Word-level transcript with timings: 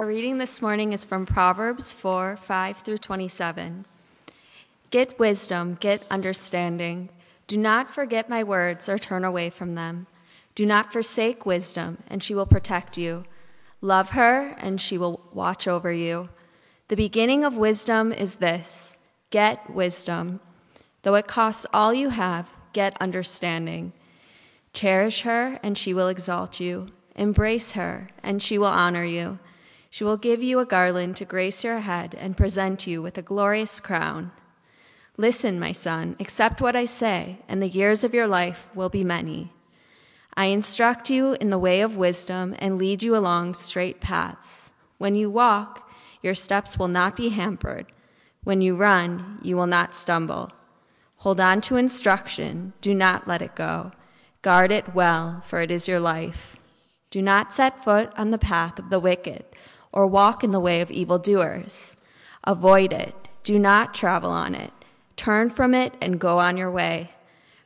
Our 0.00 0.06
reading 0.06 0.38
this 0.38 0.62
morning 0.62 0.94
is 0.94 1.04
from 1.04 1.26
Proverbs 1.26 1.92
4 1.92 2.38
5 2.38 2.78
through 2.78 2.96
27. 2.96 3.84
Get 4.90 5.18
wisdom, 5.18 5.76
get 5.78 6.04
understanding. 6.10 7.10
Do 7.46 7.58
not 7.58 7.90
forget 7.90 8.30
my 8.30 8.42
words 8.42 8.88
or 8.88 8.96
turn 8.96 9.24
away 9.24 9.50
from 9.50 9.74
them. 9.74 10.06
Do 10.54 10.64
not 10.64 10.90
forsake 10.90 11.44
wisdom, 11.44 11.98
and 12.08 12.22
she 12.22 12.34
will 12.34 12.46
protect 12.46 12.96
you. 12.96 13.26
Love 13.82 14.12
her, 14.12 14.56
and 14.56 14.80
she 14.80 14.96
will 14.96 15.20
watch 15.34 15.68
over 15.68 15.92
you. 15.92 16.30
The 16.88 16.96
beginning 16.96 17.44
of 17.44 17.58
wisdom 17.58 18.10
is 18.10 18.36
this 18.36 18.96
get 19.28 19.68
wisdom. 19.68 20.40
Though 21.02 21.16
it 21.16 21.26
costs 21.26 21.66
all 21.74 21.92
you 21.92 22.08
have, 22.08 22.56
get 22.72 22.96
understanding. 23.02 23.92
Cherish 24.72 25.22
her, 25.24 25.60
and 25.62 25.76
she 25.76 25.92
will 25.92 26.08
exalt 26.08 26.58
you. 26.58 26.86
Embrace 27.16 27.72
her, 27.72 28.08
and 28.22 28.40
she 28.40 28.56
will 28.56 28.64
honor 28.64 29.04
you. 29.04 29.38
She 29.92 30.04
will 30.04 30.16
give 30.16 30.40
you 30.40 30.60
a 30.60 30.64
garland 30.64 31.16
to 31.16 31.24
grace 31.24 31.64
your 31.64 31.80
head 31.80 32.14
and 32.18 32.36
present 32.36 32.86
you 32.86 33.02
with 33.02 33.18
a 33.18 33.22
glorious 33.22 33.80
crown. 33.80 34.30
Listen, 35.16 35.58
my 35.58 35.72
son, 35.72 36.14
accept 36.20 36.60
what 36.60 36.76
I 36.76 36.84
say, 36.84 37.40
and 37.48 37.60
the 37.60 37.68
years 37.68 38.04
of 38.04 38.14
your 38.14 38.28
life 38.28 38.74
will 38.74 38.88
be 38.88 39.02
many. 39.02 39.52
I 40.34 40.46
instruct 40.46 41.10
you 41.10 41.32
in 41.40 41.50
the 41.50 41.58
way 41.58 41.80
of 41.80 41.96
wisdom 41.96 42.54
and 42.60 42.78
lead 42.78 43.02
you 43.02 43.16
along 43.16 43.54
straight 43.54 44.00
paths. 44.00 44.70
When 44.98 45.16
you 45.16 45.28
walk, 45.28 45.90
your 46.22 46.34
steps 46.34 46.78
will 46.78 46.88
not 46.88 47.16
be 47.16 47.30
hampered. 47.30 47.86
When 48.44 48.62
you 48.62 48.76
run, 48.76 49.40
you 49.42 49.56
will 49.56 49.66
not 49.66 49.96
stumble. 49.96 50.52
Hold 51.16 51.40
on 51.40 51.60
to 51.62 51.76
instruction, 51.76 52.74
do 52.80 52.94
not 52.94 53.26
let 53.26 53.42
it 53.42 53.56
go. 53.56 53.90
Guard 54.40 54.70
it 54.70 54.94
well, 54.94 55.40
for 55.42 55.60
it 55.60 55.70
is 55.70 55.88
your 55.88 56.00
life. 56.00 56.56
Do 57.10 57.20
not 57.20 57.52
set 57.52 57.82
foot 57.82 58.12
on 58.16 58.30
the 58.30 58.38
path 58.38 58.78
of 58.78 58.88
the 58.88 59.00
wicked 59.00 59.44
or 59.92 60.06
walk 60.06 60.44
in 60.44 60.50
the 60.50 60.60
way 60.60 60.80
of 60.80 60.90
evildoers. 60.90 61.96
Avoid 62.44 62.92
it. 62.92 63.14
Do 63.42 63.58
not 63.58 63.94
travel 63.94 64.30
on 64.30 64.54
it. 64.54 64.72
Turn 65.16 65.50
from 65.50 65.74
it 65.74 65.94
and 66.00 66.20
go 66.20 66.38
on 66.38 66.56
your 66.56 66.70
way. 66.70 67.10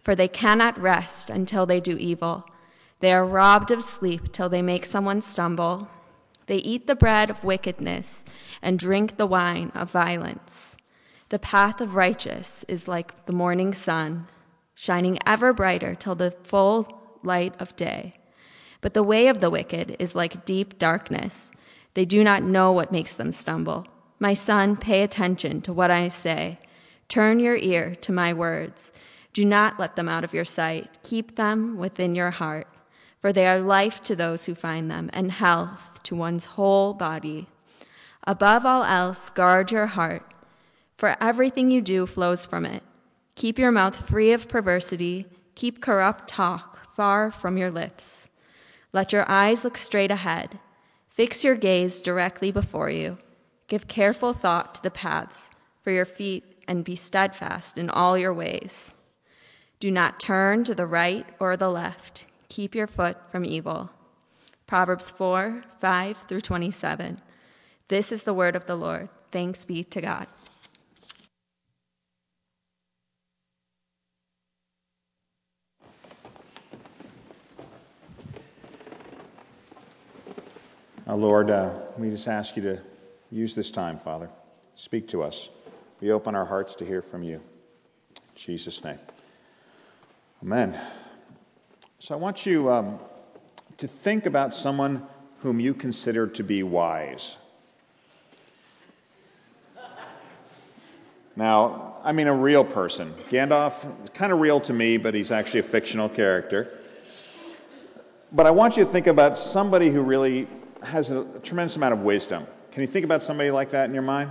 For 0.01 0.15
they 0.15 0.29
cannot 0.29 0.81
rest 0.81 1.31
until 1.31 1.67
they 1.67 1.81
do 1.81 1.97
evil. 1.97 2.47
They 3.01 3.13
are 3.13 3.25
robbed 3.25 3.71
of 3.71 3.83
sleep 3.83 4.33
till 4.33 4.49
they 4.49 4.63
make 4.63 4.87
someone 4.87 5.23
stumble. 5.23 5.89
They 6.47 6.57
eat 6.57 6.87
the 6.87 6.97
bread 6.97 7.31
of 7.31 7.45
wickedness 7.45 8.25
and 8.61 8.79
drink 8.79 9.17
the 9.17 9.27
wine 9.27 9.73
of 9.75 9.91
violence. 9.91 10.77
The 11.31 11.39
path 11.39 11.81
of 11.81 11.95
righteous 11.95 12.65
is 12.69 12.87
like 12.87 13.27
the 13.27 13.33
morning 13.33 13.73
sun, 13.73 14.27
shining 14.75 15.19
ever 15.27 15.53
brighter 15.53 15.95
till 15.95 16.15
the 16.15 16.33
full 16.43 17.19
light 17.23 17.55
of 17.59 17.75
day. 17.77 18.13
But 18.81 18.95
the 18.95 19.03
way 19.03 19.29
of 19.29 19.41
the 19.41 19.51
wicked 19.51 19.97
is 19.99 20.15
like 20.15 20.45
deep 20.45 20.79
darkness. 20.79 21.51
They 21.95 22.05
do 22.05 22.23
not 22.25 22.43
know 22.43 22.73
what 22.73 22.93
makes 22.93 23.13
them 23.13 23.31
stumble. 23.31 23.87
My 24.19 24.35
son, 24.35 24.77
pay 24.77 25.03
attention 25.03 25.61
to 25.63 25.73
what 25.73 25.91
I 25.91 26.09
say. 26.09 26.59
Turn 27.09 27.39
your 27.39 27.57
ear 27.57 27.95
to 27.97 28.13
my 28.13 28.33
words. 28.33 28.93
Do 29.33 29.45
not 29.45 29.79
let 29.79 29.97
them 29.97 30.09
out 30.09 30.25
of 30.25 30.35
your 30.35 30.45
sight. 30.45 30.99
Keep 31.03 31.37
them 31.37 31.77
within 31.77 32.15
your 32.15 32.31
heart, 32.31 32.67
for 33.19 33.33
they 33.33 33.47
are 33.47 33.61
life 33.61 34.03
to 34.03 34.17
those 34.17 34.47
who 34.47 34.55
find 34.55 34.91
them 34.91 35.11
and 35.13 35.33
health 35.33 36.03
to 36.05 36.17
one's 36.17 36.47
whole 36.47 36.95
body. 36.95 37.49
Above 38.27 38.65
all 38.65 38.85
else, 38.85 39.31
guard 39.31 39.71
your 39.71 39.87
heart, 39.87 40.35
for 40.97 41.17
everything 41.21 41.71
you 41.71 41.81
do 41.81 42.07
flows 42.07 42.47
from 42.47 42.65
it. 42.65 42.83
Keep 43.35 43.59
your 43.59 43.73
mouth 43.73 44.09
free 44.09 44.33
of 44.33 44.49
perversity. 44.49 45.27
Keep 45.55 45.81
corrupt 45.81 46.29
talk 46.29 46.95
far 46.95 47.31
from 47.31 47.59
your 47.59 47.71
lips. 47.71 48.31
Let 48.93 49.13
your 49.13 49.29
eyes 49.29 49.65
look 49.65 49.77
straight 49.77 50.13
ahead 50.13 50.59
Fix 51.15 51.45
your 51.45 51.55
gaze 51.55 52.03
directly 52.03 52.51
before 52.51 52.91
you. 52.91 53.19
Give 53.69 53.87
careful 53.87 54.33
thought 54.33 54.75
to 54.75 54.83
the 54.83 54.91
paths 54.91 55.49
for 55.81 55.93
your 55.93 56.05
feet 56.05 56.61
and 56.67 56.83
be 56.83 56.97
steadfast 56.97 57.79
in 57.79 57.89
all 57.89 58.19
your 58.19 58.35
ways. 58.35 58.95
Do 59.79 59.93
not 59.93 60.19
turn 60.19 60.65
to 60.65 60.75
the 60.75 60.87
right 60.87 61.25
or 61.39 61.57
the 61.57 61.69
left. 61.69 62.27
Keep 62.49 62.75
your 62.75 62.89
foot 62.89 63.31
from 63.31 63.45
evil. 63.45 63.91
Proverbs 64.67 65.09
4 65.09 65.63
5 65.79 66.17
through 66.17 66.41
27. 66.41 67.21
This 67.87 68.11
is 68.11 68.25
the 68.25 68.35
word 68.35 68.57
of 68.57 68.67
the 68.67 68.75
Lord. 68.75 69.09
Thanks 69.31 69.65
be 69.65 69.85
to 69.85 70.01
God. 70.01 70.27
Uh, 81.07 81.15
Lord, 81.15 81.51
uh, 81.51 81.71
we 81.99 82.09
just 82.09 82.29
ask 82.29 82.57
you 82.57 82.63
to 82.63 82.81
use 83.31 83.55
this 83.55 83.71
time, 83.71 83.99
Father. 83.99 84.31
Speak 84.75 85.07
to 85.09 85.23
us. 85.23 85.51
We 86.01 86.11
open 86.11 86.35
our 86.35 86.47
hearts 86.47 86.75
to 86.77 86.87
hear 86.87 87.03
from 87.03 87.23
you. 87.23 87.35
In 87.35 88.23
Jesus' 88.35 88.83
name. 88.83 88.99
Amen. 90.43 90.81
So 91.99 92.15
I 92.15 92.17
want 92.17 92.47
you 92.47 92.73
um, 92.73 92.99
to 93.77 93.87
think 93.87 94.25
about 94.25 94.55
someone 94.55 95.07
whom 95.41 95.61
you 95.61 95.75
consider 95.75 96.27
to 96.27 96.43
be 96.43 96.63
wise. 96.63 97.37
Now, 101.37 101.97
I 102.03 102.13
mean 102.13 102.29
a 102.29 102.35
real 102.35 102.65
person. 102.65 103.13
Gandalf 103.29 104.05
is 104.05 104.11
kind 104.15 104.33
of 104.33 104.41
real 104.41 104.59
to 104.61 104.73
me, 104.73 104.97
but 104.97 105.13
he's 105.13 105.31
actually 105.31 105.61
a 105.61 105.65
fictional 105.65 106.09
character. 106.09 106.79
But 108.33 108.47
I 108.47 108.53
want 108.53 108.79
you 108.79 108.85
to 108.87 108.91
think 108.91 109.07
about 109.07 109.37
somebody 109.37 109.91
who 109.91 110.01
really 110.01 110.49
has 110.85 111.11
a, 111.11 111.25
tremendous 111.43 111.77
amount 111.77 111.95
of 111.95 112.01
wisdom. 112.01 112.47
Can 112.73 112.83
you 112.83 112.87
think 112.87 113.05
about 113.05 113.23
somebody 113.23 113.51
like 113.51 113.71
that 113.71 113.89
in 113.89 113.95
your 113.95 114.03
mind? 114.03 114.31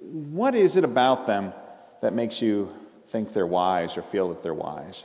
What 0.00 0.54
is 0.54 0.76
it 0.76 0.84
about 0.84 1.26
them 1.26 1.52
that 2.00 2.14
makes 2.14 2.40
you 2.40 2.72
think 3.10 3.32
they're 3.32 3.46
wise 3.46 3.96
or 3.96 4.02
feel 4.02 4.28
that 4.28 4.42
they're 4.42 4.54
wise? 4.54 5.04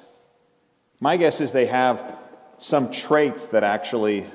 My 1.00 1.17
guess 1.17 1.41
is 1.41 1.51
they 1.51 1.66
have 1.66 2.17
some 2.57 2.91
traits 2.91 3.45
that 3.47 3.63
actually 3.63 4.25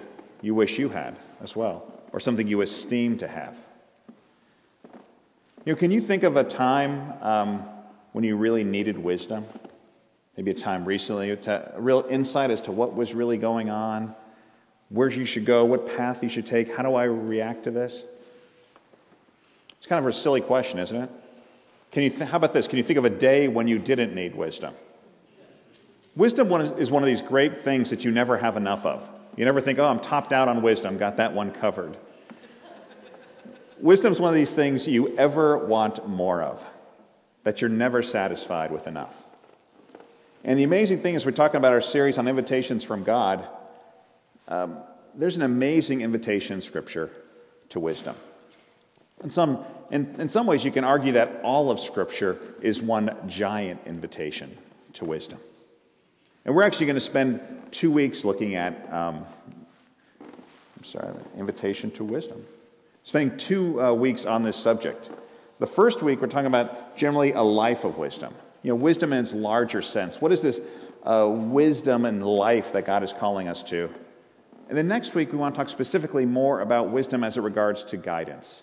you 0.42 0.54
wish 0.54 0.78
you 0.78 0.88
had 0.88 1.16
as 1.42 1.56
well, 1.56 1.90
or 2.12 2.20
something 2.20 2.46
you 2.46 2.60
esteem 2.60 3.18
to 3.18 3.28
have. 3.28 3.56
You 5.64 5.72
know, 5.72 5.76
can 5.76 5.90
you 5.90 6.00
think 6.00 6.22
of 6.22 6.36
a 6.36 6.44
time 6.44 7.12
um, 7.22 7.62
when 8.12 8.24
you 8.24 8.36
really 8.36 8.64
needed 8.64 8.98
wisdom? 8.98 9.46
Maybe 10.36 10.50
a 10.50 10.54
time 10.54 10.84
recently, 10.84 11.30
a 11.30 11.72
real 11.76 12.06
insight 12.08 12.50
as 12.50 12.60
to 12.62 12.72
what 12.72 12.94
was 12.94 13.14
really 13.14 13.38
going 13.38 13.70
on, 13.70 14.14
where 14.90 15.10
you 15.10 15.24
should 15.24 15.44
go, 15.44 15.64
what 15.64 15.86
path 15.96 16.22
you 16.22 16.28
should 16.28 16.46
take. 16.46 16.74
How 16.74 16.82
do 16.82 16.94
I 16.94 17.04
react 17.04 17.64
to 17.64 17.70
this? 17.70 18.02
It's 19.76 19.86
kind 19.86 20.04
of 20.04 20.08
a 20.08 20.12
silly 20.12 20.40
question, 20.40 20.78
isn't 20.78 20.96
it? 20.96 21.10
Can 21.92 22.02
you 22.02 22.10
th- 22.10 22.28
how 22.30 22.36
about 22.36 22.52
this? 22.52 22.66
Can 22.68 22.78
you 22.78 22.84
think 22.84 22.98
of 22.98 23.04
a 23.04 23.10
day 23.10 23.48
when 23.48 23.68
you 23.68 23.78
didn't 23.78 24.14
need 24.14 24.34
wisdom? 24.34 24.74
Wisdom 26.16 26.50
is 26.78 26.90
one 26.90 27.02
of 27.02 27.06
these 27.06 27.22
great 27.22 27.58
things 27.58 27.90
that 27.90 28.04
you 28.04 28.10
never 28.10 28.36
have 28.36 28.56
enough 28.56 28.84
of. 28.84 29.08
You 29.36 29.44
never 29.44 29.60
think, 29.60 29.78
oh, 29.78 29.86
I'm 29.86 30.00
topped 30.00 30.32
out 30.32 30.48
on 30.48 30.62
wisdom, 30.62 30.98
got 30.98 31.18
that 31.18 31.32
one 31.32 31.52
covered. 31.52 31.96
Wisdom 33.78 34.12
is 34.12 34.18
one 34.18 34.30
of 34.30 34.34
these 34.34 34.50
things 34.50 34.88
you 34.88 35.16
ever 35.16 35.58
want 35.58 36.08
more 36.08 36.42
of, 36.42 36.66
that 37.44 37.60
you're 37.60 37.70
never 37.70 38.02
satisfied 38.02 38.72
with 38.72 38.88
enough. 38.88 39.14
And 40.42 40.58
the 40.58 40.64
amazing 40.64 41.02
thing 41.02 41.14
is, 41.14 41.24
we're 41.24 41.30
talking 41.30 41.58
about 41.58 41.72
our 41.72 41.80
series 41.80 42.18
on 42.18 42.26
invitations 42.26 42.82
from 42.82 43.04
God. 43.04 43.46
Um, 44.48 44.78
there's 45.14 45.36
an 45.36 45.42
amazing 45.42 46.00
invitation 46.00 46.54
in 46.54 46.60
Scripture 46.60 47.10
to 47.70 47.80
wisdom. 47.80 48.16
In 49.22 49.30
some, 49.30 49.64
in, 49.90 50.14
in 50.18 50.28
some 50.28 50.46
ways, 50.46 50.64
you 50.64 50.70
can 50.70 50.84
argue 50.84 51.12
that 51.12 51.40
all 51.42 51.70
of 51.70 51.78
Scripture 51.78 52.38
is 52.60 52.80
one 52.80 53.14
giant 53.26 53.80
invitation 53.86 54.56
to 54.94 55.04
wisdom. 55.04 55.38
And 56.44 56.54
we're 56.54 56.62
actually 56.62 56.86
going 56.86 56.96
to 56.96 57.00
spend 57.00 57.40
two 57.70 57.90
weeks 57.90 58.24
looking 58.24 58.54
at, 58.54 58.90
um, 58.92 59.26
I'm 60.20 60.84
sorry, 60.84 61.12
invitation 61.36 61.90
to 61.92 62.04
wisdom. 62.04 62.44
Spending 63.04 63.36
two 63.36 63.82
uh, 63.82 63.92
weeks 63.92 64.24
on 64.24 64.42
this 64.42 64.56
subject. 64.56 65.10
The 65.58 65.66
first 65.66 66.02
week, 66.02 66.20
we're 66.20 66.28
talking 66.28 66.46
about 66.46 66.96
generally 66.96 67.32
a 67.32 67.42
life 67.42 67.84
of 67.84 67.98
wisdom. 67.98 68.32
You 68.62 68.70
know, 68.70 68.76
wisdom 68.76 69.12
in 69.12 69.20
its 69.20 69.34
larger 69.34 69.82
sense. 69.82 70.20
What 70.20 70.32
is 70.32 70.40
this 70.40 70.60
uh, 71.02 71.28
wisdom 71.28 72.04
and 72.04 72.24
life 72.24 72.72
that 72.72 72.84
God 72.84 73.02
is 73.02 73.12
calling 73.12 73.48
us 73.48 73.62
to? 73.64 73.90
And 74.68 74.76
then 74.76 74.86
next 74.86 75.14
week, 75.14 75.32
we 75.32 75.38
want 75.38 75.54
to 75.54 75.58
talk 75.58 75.68
specifically 75.68 76.26
more 76.26 76.60
about 76.60 76.90
wisdom 76.90 77.24
as 77.24 77.36
it 77.36 77.40
regards 77.40 77.84
to 77.84 77.96
guidance. 77.96 78.62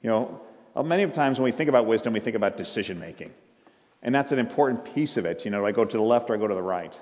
You 0.00 0.10
know, 0.10 0.40
uh, 0.76 0.82
many 0.82 1.02
of 1.02 1.12
times 1.12 1.38
when 1.38 1.44
we 1.44 1.52
think 1.52 1.68
about 1.68 1.86
wisdom, 1.86 2.12
we 2.12 2.20
think 2.20 2.36
about 2.36 2.56
decision 2.56 3.00
making. 3.00 3.32
And 4.02 4.14
that's 4.14 4.32
an 4.32 4.38
important 4.38 4.94
piece 4.94 5.16
of 5.16 5.26
it. 5.26 5.44
You 5.44 5.50
know, 5.50 5.60
do 5.60 5.66
I 5.66 5.72
go 5.72 5.84
to 5.84 5.96
the 5.96 6.02
left 6.02 6.30
or 6.30 6.34
I 6.34 6.36
go 6.36 6.46
to 6.46 6.54
the 6.54 6.62
right? 6.62 6.96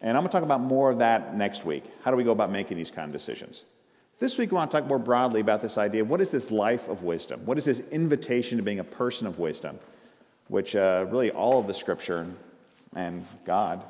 And 0.00 0.16
I'm 0.16 0.22
going 0.22 0.28
to 0.28 0.32
talk 0.32 0.44
about 0.44 0.60
more 0.60 0.90
of 0.90 0.98
that 0.98 1.36
next 1.36 1.64
week. 1.64 1.84
How 2.04 2.12
do 2.12 2.16
we 2.16 2.24
go 2.24 2.30
about 2.30 2.52
making 2.52 2.76
these 2.76 2.90
kind 2.90 3.06
of 3.06 3.12
decisions? 3.12 3.64
This 4.20 4.38
week, 4.38 4.50
we 4.50 4.56
want 4.56 4.70
to 4.70 4.80
talk 4.80 4.88
more 4.88 4.98
broadly 4.98 5.40
about 5.40 5.60
this 5.60 5.78
idea 5.78 6.04
what 6.04 6.20
is 6.20 6.30
this 6.30 6.50
life 6.50 6.88
of 6.88 7.02
wisdom? 7.02 7.44
What 7.44 7.58
is 7.58 7.64
this 7.64 7.80
invitation 7.90 8.58
to 8.58 8.62
being 8.62 8.80
a 8.80 8.84
person 8.84 9.26
of 9.26 9.38
wisdom? 9.38 9.78
Which 10.48 10.76
uh, 10.76 11.06
really 11.08 11.30
all 11.30 11.60
of 11.60 11.66
the 11.66 11.74
scripture 11.74 12.26
and 12.94 13.24
God 13.44 13.82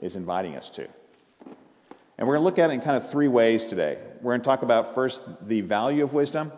is 0.00 0.16
inviting 0.16 0.56
us 0.56 0.70
to. 0.70 0.88
And 2.18 2.26
we're 2.26 2.34
going 2.34 2.42
to 2.42 2.44
look 2.44 2.58
at 2.58 2.70
it 2.70 2.74
in 2.74 2.80
kind 2.80 2.96
of 2.96 3.08
three 3.08 3.28
ways 3.28 3.64
today. 3.64 3.98
We're 4.20 4.32
going 4.32 4.40
to 4.40 4.44
talk 4.44 4.62
about 4.62 4.94
first 4.94 5.22
the 5.46 5.60
value 5.60 6.02
of 6.02 6.14
wisdom, 6.14 6.50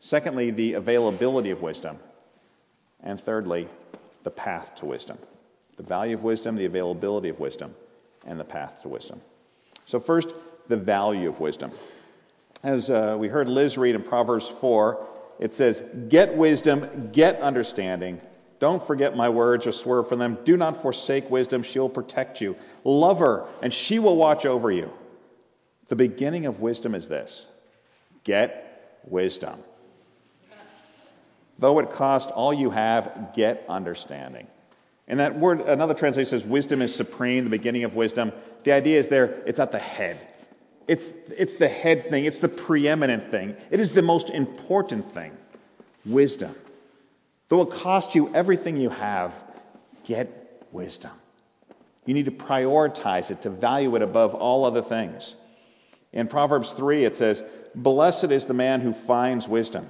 secondly, 0.00 0.50
the 0.50 0.74
availability 0.74 1.50
of 1.50 1.62
wisdom, 1.62 1.98
and 3.02 3.20
thirdly, 3.20 3.68
the 4.24 4.30
path 4.30 4.74
to 4.76 4.86
wisdom. 4.86 5.18
The 5.76 5.84
value 5.84 6.14
of 6.14 6.24
wisdom, 6.24 6.56
the 6.56 6.64
availability 6.64 7.28
of 7.28 7.38
wisdom, 7.38 7.74
and 8.26 8.40
the 8.40 8.44
path 8.44 8.82
to 8.82 8.88
wisdom. 8.88 9.20
So, 9.84 10.00
first, 10.00 10.34
the 10.66 10.76
value 10.76 11.28
of 11.28 11.38
wisdom. 11.38 11.70
As 12.64 12.90
uh, 12.90 13.16
we 13.18 13.28
heard 13.28 13.48
Liz 13.48 13.78
read 13.78 13.94
in 13.94 14.02
Proverbs 14.02 14.48
4, 14.48 15.06
it 15.38 15.54
says, 15.54 15.82
Get 16.08 16.34
wisdom, 16.34 17.10
get 17.12 17.40
understanding. 17.40 18.20
Don't 18.58 18.82
forget 18.82 19.16
my 19.16 19.28
words 19.28 19.66
or 19.66 19.72
swerve 19.72 20.08
from 20.08 20.18
them. 20.18 20.38
Do 20.44 20.56
not 20.56 20.80
forsake 20.80 21.30
wisdom, 21.30 21.62
she 21.62 21.78
will 21.78 21.88
protect 21.88 22.40
you. 22.40 22.56
Love 22.84 23.18
her, 23.18 23.46
and 23.62 23.72
she 23.72 23.98
will 23.98 24.16
watch 24.16 24.46
over 24.46 24.70
you. 24.70 24.90
The 25.88 25.96
beginning 25.96 26.46
of 26.46 26.60
wisdom 26.60 26.94
is 26.94 27.08
this 27.08 27.46
get 28.24 29.00
wisdom. 29.06 29.60
Though 31.58 31.78
it 31.78 31.90
cost 31.90 32.30
all 32.30 32.52
you 32.52 32.70
have, 32.70 33.30
get 33.34 33.64
understanding. 33.68 34.46
And 35.08 35.20
that 35.20 35.38
word, 35.38 35.60
another 35.60 35.94
translation 35.94 36.30
says, 36.30 36.44
wisdom 36.44 36.82
is 36.82 36.94
supreme, 36.94 37.44
the 37.44 37.50
beginning 37.50 37.84
of 37.84 37.94
wisdom. 37.94 38.32
The 38.64 38.72
idea 38.72 38.98
is 38.98 39.08
there, 39.08 39.42
it's 39.46 39.60
at 39.60 39.72
the 39.72 39.78
head. 39.78 40.18
It's, 40.88 41.08
it's 41.36 41.54
the 41.54 41.68
head 41.68 42.08
thing, 42.08 42.24
it's 42.24 42.38
the 42.38 42.48
preeminent 42.48 43.30
thing, 43.30 43.56
it 43.70 43.80
is 43.80 43.92
the 43.92 44.02
most 44.02 44.30
important 44.30 45.12
thing 45.12 45.36
wisdom. 46.04 46.54
Though 47.48 47.62
it 47.62 47.70
costs 47.70 48.14
you 48.14 48.34
everything 48.34 48.76
you 48.76 48.90
have, 48.90 49.32
get 50.04 50.66
wisdom. 50.72 51.12
You 52.04 52.14
need 52.14 52.24
to 52.24 52.30
prioritize 52.30 53.30
it, 53.30 53.42
to 53.42 53.50
value 53.50 53.94
it 53.96 54.02
above 54.02 54.34
all 54.34 54.64
other 54.64 54.82
things. 54.82 55.36
In 56.12 56.28
Proverbs 56.28 56.72
3, 56.72 57.04
it 57.04 57.16
says, 57.16 57.42
Blessed 57.74 58.30
is 58.30 58.46
the 58.46 58.54
man 58.54 58.80
who 58.80 58.92
finds 58.92 59.48
wisdom, 59.48 59.88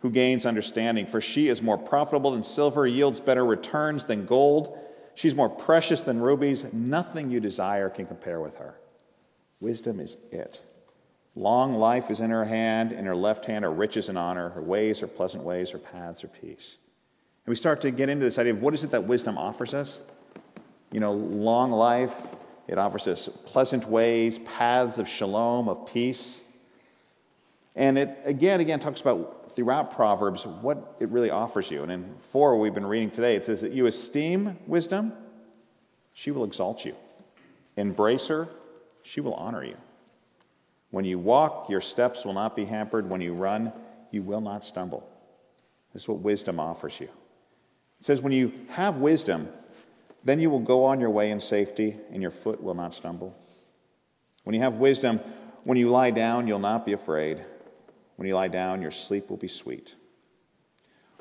who 0.00 0.10
gains 0.10 0.46
understanding, 0.46 1.06
for 1.06 1.20
she 1.20 1.48
is 1.48 1.62
more 1.62 1.78
profitable 1.78 2.32
than 2.32 2.42
silver, 2.42 2.86
yields 2.86 3.20
better 3.20 3.44
returns 3.44 4.06
than 4.06 4.26
gold. 4.26 4.76
She's 5.14 5.34
more 5.34 5.48
precious 5.48 6.00
than 6.00 6.20
rubies. 6.20 6.64
Nothing 6.72 7.30
you 7.30 7.40
desire 7.40 7.88
can 7.88 8.06
compare 8.06 8.40
with 8.40 8.56
her. 8.56 8.74
Wisdom 9.60 10.00
is 10.00 10.16
it. 10.32 10.62
Long 11.36 11.76
life 11.76 12.10
is 12.10 12.20
in 12.20 12.30
her 12.30 12.44
hand, 12.44 12.92
in 12.92 13.04
her 13.04 13.14
left 13.14 13.44
hand 13.44 13.64
are 13.64 13.72
riches 13.72 14.08
and 14.08 14.18
honor. 14.18 14.48
Her 14.50 14.62
ways 14.62 15.02
are 15.02 15.06
pleasant 15.06 15.44
ways, 15.44 15.70
her 15.70 15.78
paths 15.78 16.24
are 16.24 16.28
peace. 16.28 16.76
And 17.46 17.52
we 17.52 17.56
start 17.56 17.80
to 17.82 17.90
get 17.90 18.08
into 18.08 18.24
this 18.24 18.38
idea 18.38 18.52
of 18.52 18.62
what 18.62 18.74
is 18.74 18.84
it 18.84 18.90
that 18.90 19.04
wisdom 19.04 19.38
offers 19.38 19.74
us? 19.74 19.98
You 20.92 21.00
know, 21.00 21.12
long 21.12 21.70
life, 21.70 22.14
it 22.68 22.78
offers 22.78 23.08
us 23.08 23.28
pleasant 23.46 23.86
ways, 23.88 24.38
paths 24.40 24.98
of 24.98 25.08
shalom, 25.08 25.68
of 25.68 25.86
peace. 25.92 26.40
And 27.74 27.98
it 27.98 28.18
again, 28.24 28.60
again 28.60 28.80
talks 28.80 29.00
about 29.00 29.52
throughout 29.54 29.94
Proverbs 29.94 30.46
what 30.46 30.96
it 31.00 31.08
really 31.08 31.30
offers 31.30 31.70
you. 31.70 31.82
And 31.82 31.90
in 31.90 32.14
4, 32.18 32.58
we've 32.58 32.74
been 32.74 32.86
reading 32.86 33.10
today, 33.10 33.36
it 33.36 33.44
says 33.44 33.60
that 33.62 33.72
you 33.72 33.86
esteem 33.86 34.58
wisdom, 34.66 35.12
she 36.12 36.30
will 36.30 36.44
exalt 36.44 36.84
you. 36.84 36.94
Embrace 37.76 38.28
her, 38.28 38.48
she 39.02 39.20
will 39.20 39.34
honor 39.34 39.64
you. 39.64 39.76
When 40.90 41.04
you 41.04 41.18
walk, 41.18 41.68
your 41.68 41.80
steps 41.80 42.24
will 42.24 42.32
not 42.32 42.56
be 42.56 42.64
hampered. 42.64 43.08
When 43.08 43.20
you 43.20 43.32
run, 43.32 43.72
you 44.10 44.22
will 44.22 44.40
not 44.40 44.64
stumble. 44.64 45.08
This 45.92 46.02
is 46.02 46.08
what 46.08 46.18
wisdom 46.18 46.58
offers 46.58 47.00
you. 47.00 47.08
It 48.00 48.06
says, 48.06 48.20
when 48.22 48.32
you 48.32 48.52
have 48.70 48.96
wisdom, 48.96 49.48
then 50.24 50.40
you 50.40 50.50
will 50.50 50.60
go 50.60 50.84
on 50.84 51.00
your 51.00 51.10
way 51.10 51.30
in 51.30 51.38
safety, 51.38 51.98
and 52.10 52.22
your 52.22 52.30
foot 52.30 52.62
will 52.62 52.74
not 52.74 52.94
stumble. 52.94 53.36
When 54.44 54.54
you 54.54 54.60
have 54.62 54.74
wisdom, 54.74 55.20
when 55.64 55.76
you 55.76 55.90
lie 55.90 56.10
down, 56.10 56.46
you'll 56.46 56.58
not 56.58 56.86
be 56.86 56.92
afraid. 56.92 57.44
When 58.16 58.26
you 58.26 58.34
lie 58.34 58.48
down, 58.48 58.82
your 58.82 58.90
sleep 58.90 59.28
will 59.28 59.36
be 59.36 59.48
sweet. 59.48 59.94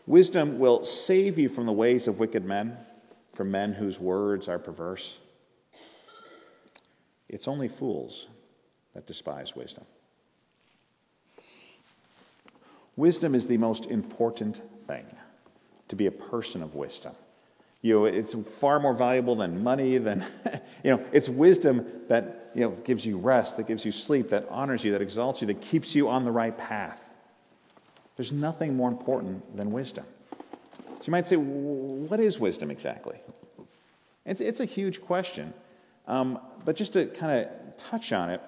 Wisdom 0.06 0.58
will 0.58 0.84
save 0.84 1.38
you 1.38 1.50
from 1.50 1.66
the 1.66 1.72
ways 1.72 2.08
of 2.08 2.20
wicked 2.20 2.44
men, 2.44 2.78
from 3.34 3.52
men 3.52 3.74
whose 3.74 4.00
words 4.00 4.48
are 4.48 4.58
perverse. 4.58 5.18
It's 7.28 7.48
only 7.48 7.68
fools 7.68 8.28
that 8.94 9.06
despise 9.06 9.56
wisdom. 9.56 9.86
Wisdom 12.96 13.36
is 13.36 13.48
the 13.48 13.58
most 13.58 13.86
important 13.86 14.62
thing, 14.88 15.06
to 15.90 15.96
be 15.96 16.06
a 16.08 16.12
person 16.12 16.64
of 16.64 16.76
wisdom. 16.76 17.14
You 17.82 18.00
know, 18.00 18.06
it's 18.06 18.34
far 18.34 18.80
more 18.80 18.94
valuable 18.94 19.36
than 19.36 19.64
money, 19.64 19.98
than, 19.98 20.26
you 20.84 20.92
know, 20.92 21.06
it's 21.12 21.30
wisdom 21.30 21.86
that, 22.08 22.52
you 22.54 22.62
know, 22.62 22.72
gives 22.84 23.06
you 23.06 23.18
rest, 23.18 23.58
that 23.58 23.68
gives 23.68 23.86
you 23.86 23.92
sleep, 23.92 24.30
that 24.30 24.48
honors 24.50 24.84
you, 24.84 24.92
that 24.92 25.02
exalts 25.02 25.42
you, 25.42 25.48
that 25.48 25.62
keeps 25.62 25.96
you 25.96 26.10
on 26.10 26.26
the 26.26 26.32
right 26.32 26.58
path. 26.58 27.00
There's 28.18 28.32
nothing 28.34 28.76
more 28.76 28.90
important 28.90 29.56
than 29.56 29.72
wisdom. 29.72 30.06
So 31.00 31.06
you 31.06 31.12
might 31.12 31.26
say, 31.26 31.38
what 31.38 32.20
is 32.20 32.38
wisdom 32.38 32.70
exactly? 32.70 33.18
It's, 34.26 34.42
it's 34.42 34.60
a 34.60 34.66
huge 34.66 35.02
question. 35.02 35.54
Um, 36.06 36.40
but 36.66 36.76
just 36.76 36.94
to 36.94 37.06
kind 37.06 37.46
of 37.46 37.78
touch 37.78 38.12
on 38.12 38.30
it, 38.30 38.42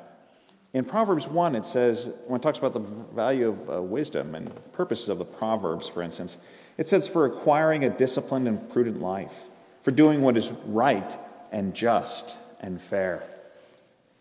in 0.74 0.84
Proverbs 0.84 1.28
1, 1.28 1.56
it 1.56 1.66
says, 1.66 2.12
when 2.28 2.40
it 2.40 2.44
talks 2.44 2.58
about 2.58 2.74
the 2.74 2.80
value 2.80 3.50
of 3.50 3.70
uh, 3.70 3.82
wisdom 3.82 4.36
and 4.36 4.52
purposes 4.74 5.10
of 5.10 5.18
the 5.18 5.26
Proverbs, 5.26 5.88
for 5.88 6.02
instance, 6.02 6.38
it 6.78 6.88
says, 6.88 7.08
for 7.08 7.26
acquiring 7.26 7.84
a 7.84 7.90
disciplined 7.90 8.48
and 8.48 8.70
prudent 8.70 9.02
life, 9.02 9.34
for 9.82 9.92
doing 9.92 10.22
what 10.22 10.38
is 10.38 10.52
right 10.66 11.18
and 11.52 11.74
just 11.74 12.38
and 12.60 12.82
fair, 12.82 13.24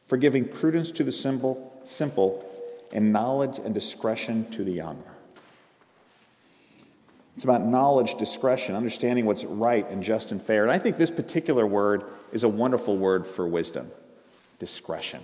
for 0.06 0.16
giving 0.16 0.46
prudence 0.46 0.90
to 0.92 1.04
the 1.04 1.12
simple, 1.12 1.80
simple 1.84 2.46
and 2.92 3.12
knowledge 3.12 3.58
and 3.58 3.74
discretion 3.74 4.50
to 4.50 4.64
the 4.64 4.72
young. 4.72 5.02
It's 7.36 7.44
about 7.44 7.64
knowledge, 7.64 8.16
discretion, 8.16 8.74
understanding 8.74 9.24
what's 9.24 9.44
right 9.44 9.88
and 9.88 10.02
just 10.02 10.30
and 10.30 10.42
fair. 10.42 10.62
And 10.62 10.70
I 10.70 10.78
think 10.78 10.98
this 10.98 11.10
particular 11.10 11.66
word 11.66 12.04
is 12.32 12.44
a 12.44 12.48
wonderful 12.48 12.96
word 12.98 13.26
for 13.26 13.46
wisdom 13.46 13.90
discretion. 14.58 15.22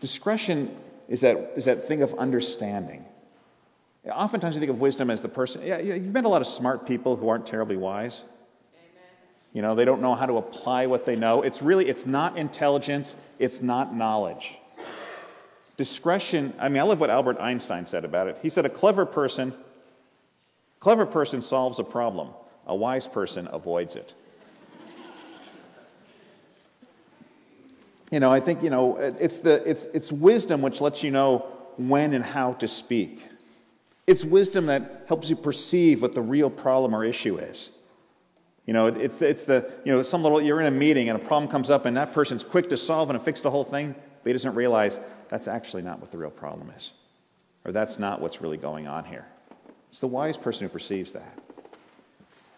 Discretion 0.00 0.76
is 1.08 1.20
that, 1.20 1.52
is 1.54 1.66
that 1.66 1.86
thing 1.86 2.02
of 2.02 2.14
understanding. 2.18 3.04
Oftentimes 4.06 4.54
you 4.54 4.60
think 4.60 4.70
of 4.70 4.80
wisdom 4.80 5.10
as 5.10 5.20
the 5.20 5.28
person, 5.28 5.62
yeah, 5.64 5.78
you've 5.78 6.12
met 6.12 6.24
a 6.24 6.28
lot 6.28 6.40
of 6.40 6.46
smart 6.46 6.86
people 6.86 7.16
who 7.16 7.28
aren't 7.28 7.46
terribly 7.46 7.76
wise. 7.76 8.24
Amen. 8.74 9.10
You 9.52 9.62
know, 9.62 9.74
they 9.74 9.84
don't 9.84 10.00
know 10.00 10.14
how 10.14 10.26
to 10.26 10.38
apply 10.38 10.86
what 10.86 11.04
they 11.04 11.16
know. 11.16 11.42
It's 11.42 11.60
really, 11.60 11.88
it's 11.88 12.06
not 12.06 12.38
intelligence, 12.38 13.14
it's 13.38 13.60
not 13.60 13.94
knowledge. 13.94 14.56
Discretion, 15.76 16.54
I 16.58 16.68
mean, 16.68 16.80
I 16.80 16.84
love 16.84 17.00
what 17.00 17.10
Albert 17.10 17.38
Einstein 17.38 17.86
said 17.86 18.04
about 18.04 18.28
it. 18.28 18.38
He 18.42 18.48
said, 18.48 18.64
a 18.64 18.70
clever 18.70 19.04
person 19.04 19.52
Clever 20.80 21.06
person 21.06 21.40
solves 21.40 21.78
a 21.78 21.84
problem, 21.84 22.30
a 22.66 22.74
wise 22.74 23.06
person 23.06 23.48
avoids 23.50 23.96
it. 23.96 24.14
You 28.10 28.20
know, 28.20 28.32
I 28.32 28.40
think, 28.40 28.62
you 28.62 28.70
know, 28.70 28.96
it's, 28.96 29.38
the, 29.38 29.68
it's, 29.68 29.84
it's 29.92 30.10
wisdom 30.10 30.62
which 30.62 30.80
lets 30.80 31.02
you 31.02 31.10
know 31.10 31.40
when 31.76 32.14
and 32.14 32.24
how 32.24 32.54
to 32.54 32.66
speak. 32.66 33.22
It's 34.08 34.24
wisdom 34.24 34.66
that 34.66 35.04
helps 35.06 35.28
you 35.28 35.36
perceive 35.36 36.00
what 36.00 36.14
the 36.14 36.22
real 36.22 36.48
problem 36.48 36.94
or 36.94 37.04
issue 37.04 37.36
is. 37.36 37.68
You 38.64 38.72
know, 38.72 38.86
it's, 38.86 39.20
it's 39.20 39.42
the, 39.42 39.70
you 39.84 39.92
know, 39.92 40.00
some 40.00 40.22
little, 40.22 40.40
you're 40.40 40.62
in 40.62 40.66
a 40.66 40.70
meeting 40.70 41.10
and 41.10 41.20
a 41.20 41.22
problem 41.22 41.50
comes 41.50 41.68
up 41.68 41.84
and 41.84 41.94
that 41.98 42.14
person's 42.14 42.42
quick 42.42 42.70
to 42.70 42.78
solve 42.78 43.10
and 43.10 43.18
to 43.18 43.22
fix 43.22 43.42
the 43.42 43.50
whole 43.50 43.64
thing, 43.64 43.94
but 43.94 44.26
he 44.30 44.32
doesn't 44.32 44.54
realize 44.54 44.98
that's 45.28 45.46
actually 45.46 45.82
not 45.82 46.00
what 46.00 46.10
the 46.10 46.16
real 46.16 46.30
problem 46.30 46.72
is. 46.74 46.92
Or 47.66 47.72
that's 47.72 47.98
not 47.98 48.22
what's 48.22 48.40
really 48.40 48.56
going 48.56 48.86
on 48.86 49.04
here. 49.04 49.26
It's 49.90 50.00
the 50.00 50.06
wise 50.06 50.38
person 50.38 50.66
who 50.66 50.72
perceives 50.72 51.12
that. 51.12 51.38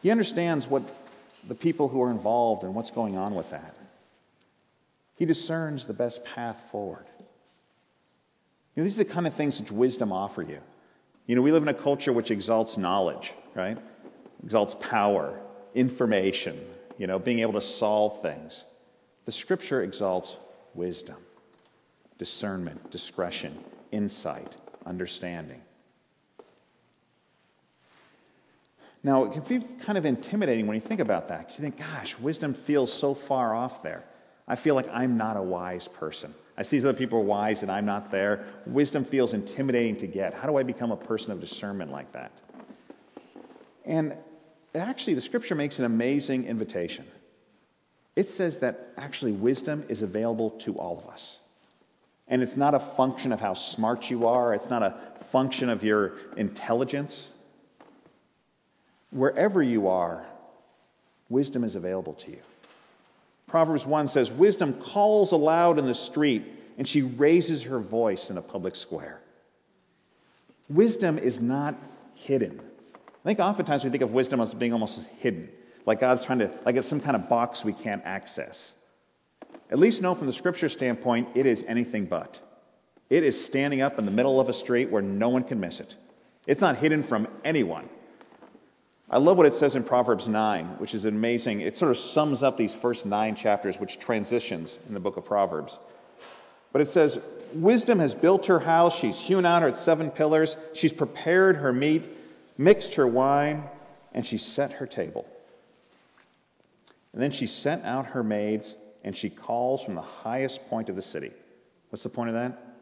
He 0.05 0.13
understands 0.13 0.69
what 0.69 0.85
the 1.49 1.57
people 1.57 1.89
who 1.89 2.01
are 2.01 2.13
involved 2.13 2.63
and 2.63 2.77
what's 2.77 2.93
going 2.93 3.17
on 3.17 3.35
with 3.35 3.51
that. 3.51 3.75
He 5.17 5.25
discerns 5.25 5.85
the 5.85 5.95
best 5.95 6.25
path 6.25 6.63
forward. 6.71 7.07
You 8.77 8.83
know, 8.83 8.85
these 8.85 9.01
are 9.01 9.03
the 9.03 9.13
kind 9.13 9.27
of 9.27 9.35
things 9.35 9.59
which 9.59 9.73
wisdom 9.73 10.13
offer 10.13 10.43
you. 10.43 10.61
You 11.31 11.37
know, 11.37 11.43
we 11.43 11.53
live 11.53 11.63
in 11.63 11.69
a 11.69 11.75
culture 11.75 12.13
which 12.13 12.33
exalts 12.33 12.77
knowledge, 12.77 13.35
right? 13.55 13.79
Exalts 14.43 14.75
power, 14.81 15.39
information, 15.77 16.59
you 16.99 17.07
know, 17.07 17.21
being 17.21 17.39
able 17.39 17.53
to 17.53 17.61
solve 17.61 18.21
things. 18.21 18.65
The 19.27 19.31
scripture 19.31 19.85
exalts 19.85 20.39
wisdom, 20.75 21.19
discernment, 22.19 22.91
discretion, 22.91 23.57
insight, 23.93 24.57
understanding. 24.85 25.63
Now, 29.05 29.27
it 29.27 29.33
can 29.33 29.43
be 29.43 29.65
kind 29.83 29.99
of 29.99 30.05
intimidating 30.05 30.67
when 30.67 30.75
you 30.75 30.81
think 30.81 30.99
about 30.99 31.29
that 31.29 31.47
because 31.47 31.61
you 31.61 31.63
think, 31.63 31.79
gosh, 31.79 32.19
wisdom 32.19 32.55
feels 32.55 32.93
so 32.93 33.15
far 33.15 33.55
off 33.55 33.85
there. 33.85 34.03
I 34.49 34.57
feel 34.57 34.75
like 34.75 34.89
I'm 34.93 35.17
not 35.17 35.37
a 35.37 35.43
wise 35.43 35.87
person. 35.87 36.35
I 36.61 36.63
see 36.63 36.79
other 36.79 36.93
people 36.93 37.21
are 37.21 37.25
wise 37.25 37.63
and 37.63 37.73
I'm 37.73 37.87
not 37.87 38.11
there. 38.11 38.45
Wisdom 38.67 39.03
feels 39.03 39.33
intimidating 39.33 39.97
to 39.97 40.07
get. 40.07 40.35
How 40.35 40.47
do 40.47 40.59
I 40.59 40.63
become 40.63 40.93
a 40.93 40.97
person 40.97 41.33
of 41.33 41.41
discernment 41.41 41.91
like 41.91 42.13
that? 42.13 42.33
And 43.87 44.15
actually, 44.75 45.15
the 45.15 45.23
scripture 45.23 45.55
makes 45.55 45.79
an 45.79 45.87
amazing 45.87 46.45
invitation. 46.45 47.07
it 48.15 48.29
says 48.29 48.59
that 48.59 48.91
actually 48.99 49.33
wisdom 49.33 49.87
is 49.89 50.03
available 50.03 50.51
to 50.51 50.75
all 50.77 50.99
of 50.99 51.09
us. 51.09 51.39
And 52.29 52.43
it's 52.43 52.59
not 52.59 52.75
a 52.75 52.81
function 52.81 53.33
of 53.33 53.41
how 53.41 53.55
smart 53.55 54.11
you 54.11 54.27
are, 54.27 54.53
it's 54.53 54.69
not 54.69 54.83
a 54.83 54.99
function 55.31 55.71
of 55.71 55.83
your 55.83 56.19
intelligence. 56.37 57.29
Wherever 59.13 59.63
you 59.63 59.89
are, 59.89 60.27
wisdom 61.31 61.65
is 61.65 61.75
available 61.75 62.13
to 62.13 62.33
you. 62.33 62.43
Proverbs 63.51 63.85
1 63.85 64.07
says, 64.07 64.31
Wisdom 64.31 64.75
calls 64.75 65.33
aloud 65.33 65.81
in 65.81 65.85
the 65.85 65.95
street, 65.95 66.45
and 66.79 66.87
she 66.87 67.03
raises 67.03 67.65
her 67.65 67.81
voice 67.81 68.31
in 68.31 68.39
a 68.39 68.43
public 68.43 68.77
square. 68.77 69.21
Wisdom 70.69 71.19
is 71.19 71.41
not 71.41 71.75
hidden. 72.15 72.61
I 72.95 73.29
think 73.29 73.41
oftentimes 73.41 73.83
we 73.83 73.91
think 73.91 74.05
of 74.05 74.15
wisdom 74.15 74.41
as 74.41 74.55
being 74.55 74.73
almost 74.73 75.05
hidden, 75.19 75.51
like 75.85 75.99
God's 75.99 76.25
trying 76.25 76.39
to, 76.39 76.53
like 76.65 76.77
it's 76.77 76.87
some 76.87 77.01
kind 77.01 77.17
of 77.17 77.29
box 77.29 77.65
we 77.65 77.73
can't 77.73 78.03
access. 78.05 78.73
At 79.69 79.81
least 79.81 80.01
know 80.01 80.15
from 80.15 80.29
the 80.29 80.33
scripture 80.33 80.69
standpoint, 80.69 81.31
it 81.35 81.45
is 81.45 81.65
anything 81.67 82.07
but. 82.07 82.39
It 83.11 83.25
is 83.25 83.45
standing 83.45 83.81
up 83.81 83.99
in 83.99 84.05
the 84.05 84.13
middle 84.13 84.39
of 84.39 84.49
a 84.49 84.53
street 84.53 84.91
where 84.91 85.03
no 85.03 85.29
one 85.29 85.43
can 85.43 85.59
miss 85.59 85.81
it. 85.81 85.97
It's 86.47 86.61
not 86.61 86.77
hidden 86.77 87.03
from 87.03 87.27
anyone. 87.45 87.89
I 89.11 89.19
love 89.19 89.37
what 89.37 89.47
it 89.47 89.55
says 89.55 89.75
in 89.75 89.83
Proverbs 89.83 90.29
9, 90.29 90.79
which 90.79 90.95
is 90.95 91.05
amazing. 91.05 91.63
It 91.63 91.77
sort 91.77 91.91
of 91.91 91.99
sums 91.99 92.45
up 92.45 92.57
these 92.57 92.75
first 92.75 93.05
nine 93.05 93.35
chapters, 93.35 93.79
which 93.81 93.99
transitions 93.99 94.79
in 94.87 94.95
the 94.95 95.01
book 95.01 95.17
of 95.17 95.25
Proverbs. 95.25 95.81
But 96.73 96.81
it 96.81 96.87
says, 96.89 97.19
Wisdom 97.53 97.99
has 97.99 98.15
built 98.15 98.47
her 98.47 98.61
house, 98.61 98.97
she's 98.97 99.19
hewn 99.19 99.45
out 99.45 99.63
her 99.63 99.75
seven 99.75 100.13
pillars, 100.13 100.57
she's 100.73 100.93
prepared 100.93 101.57
her 101.57 101.73
meat, 101.73 102.05
mixed 102.57 102.95
her 102.95 103.07
wine, 103.07 103.65
and 104.15 104.25
she 104.25 104.39
set 104.39 104.73
her 104.75 104.87
table. 104.87 105.27
And 107.13 107.21
then 107.21 107.33
she 107.33 107.49
sent 107.49 107.85
out 107.85 108.07
her 108.07 108.23
maids 108.23 108.77
and 109.03 109.17
she 109.17 109.31
calls 109.31 109.83
from 109.83 109.97
the 109.97 110.03
highest 110.03 110.69
point 110.69 110.89
of 110.89 110.95
the 110.95 111.03
city. 111.03 111.33
What's 111.89 112.05
the 112.05 112.09
point 112.09 112.29
of 112.29 112.35
that? 112.35 112.77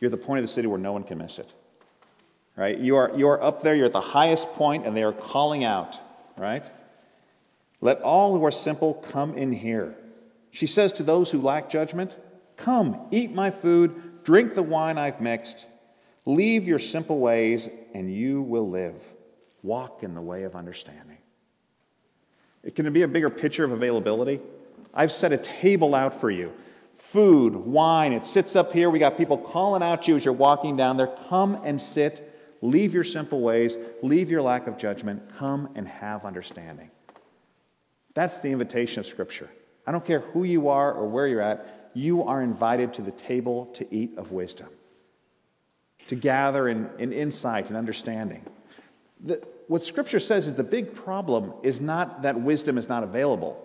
You're 0.00 0.10
the 0.10 0.16
point 0.16 0.38
of 0.38 0.44
the 0.44 0.52
city 0.52 0.68
where 0.68 0.78
no 0.78 0.92
one 0.92 1.02
can 1.02 1.18
miss 1.18 1.38
it. 1.38 1.52
Right? 2.56 2.78
You 2.78 2.96
are, 2.96 3.12
you 3.16 3.28
are 3.28 3.42
up 3.42 3.62
there, 3.62 3.74
you're 3.74 3.86
at 3.86 3.92
the 3.92 4.00
highest 4.00 4.48
point, 4.52 4.86
and 4.86 4.96
they 4.96 5.02
are 5.02 5.12
calling 5.12 5.64
out, 5.64 5.98
right? 6.36 6.64
Let 7.80 8.00
all 8.02 8.36
who 8.38 8.44
are 8.44 8.52
simple 8.52 8.94
come 8.94 9.36
in 9.36 9.52
here. 9.52 9.96
She 10.50 10.66
says 10.68 10.92
to 10.94 11.02
those 11.02 11.30
who 11.30 11.40
lack 11.40 11.68
judgment, 11.68 12.16
Come, 12.56 13.08
eat 13.10 13.34
my 13.34 13.50
food, 13.50 14.22
drink 14.24 14.54
the 14.54 14.62
wine 14.62 14.98
I've 14.98 15.20
mixed. 15.20 15.66
Leave 16.26 16.64
your 16.64 16.78
simple 16.78 17.18
ways, 17.18 17.68
and 17.92 18.12
you 18.14 18.40
will 18.40 18.70
live. 18.70 18.94
Walk 19.62 20.02
in 20.02 20.14
the 20.14 20.20
way 20.20 20.44
of 20.44 20.54
understanding. 20.54 21.18
It 22.62 22.74
can 22.74 22.90
be 22.92 23.02
a 23.02 23.08
bigger 23.08 23.30
picture 23.30 23.64
of 23.64 23.72
availability. 23.72 24.40
I've 24.94 25.12
set 25.12 25.32
a 25.32 25.38
table 25.38 25.94
out 25.94 26.18
for 26.18 26.30
you. 26.30 26.52
Food, 26.94 27.54
wine, 27.54 28.12
it 28.12 28.24
sits 28.24 28.56
up 28.56 28.72
here. 28.72 28.88
We 28.88 28.98
got 28.98 29.18
people 29.18 29.36
calling 29.36 29.82
out 29.82 30.08
you 30.08 30.16
as 30.16 30.24
you're 30.24 30.32
walking 30.32 30.76
down 30.76 30.96
there. 30.96 31.12
Come 31.28 31.60
and 31.64 31.80
sit. 31.80 32.23
Leave 32.64 32.94
your 32.94 33.04
simple 33.04 33.42
ways. 33.42 33.76
Leave 34.00 34.30
your 34.30 34.40
lack 34.40 34.66
of 34.66 34.78
judgment. 34.78 35.22
Come 35.36 35.68
and 35.74 35.86
have 35.86 36.24
understanding. 36.24 36.90
That's 38.14 38.38
the 38.38 38.48
invitation 38.48 39.00
of 39.00 39.06
Scripture. 39.06 39.50
I 39.86 39.92
don't 39.92 40.04
care 40.04 40.20
who 40.20 40.44
you 40.44 40.70
are 40.70 40.90
or 40.90 41.06
where 41.06 41.28
you're 41.28 41.42
at, 41.42 41.90
you 41.92 42.22
are 42.22 42.40
invited 42.40 42.94
to 42.94 43.02
the 43.02 43.10
table 43.10 43.66
to 43.74 43.94
eat 43.94 44.16
of 44.16 44.32
wisdom, 44.32 44.68
to 46.06 46.14
gather 46.14 46.66
in, 46.66 46.88
in 46.98 47.12
insight 47.12 47.68
and 47.68 47.76
understanding. 47.76 48.42
The, 49.22 49.46
what 49.68 49.82
Scripture 49.82 50.18
says 50.18 50.46
is 50.46 50.54
the 50.54 50.64
big 50.64 50.94
problem 50.94 51.52
is 51.62 51.82
not 51.82 52.22
that 52.22 52.40
wisdom 52.40 52.78
is 52.78 52.88
not 52.88 53.02
available. 53.02 53.62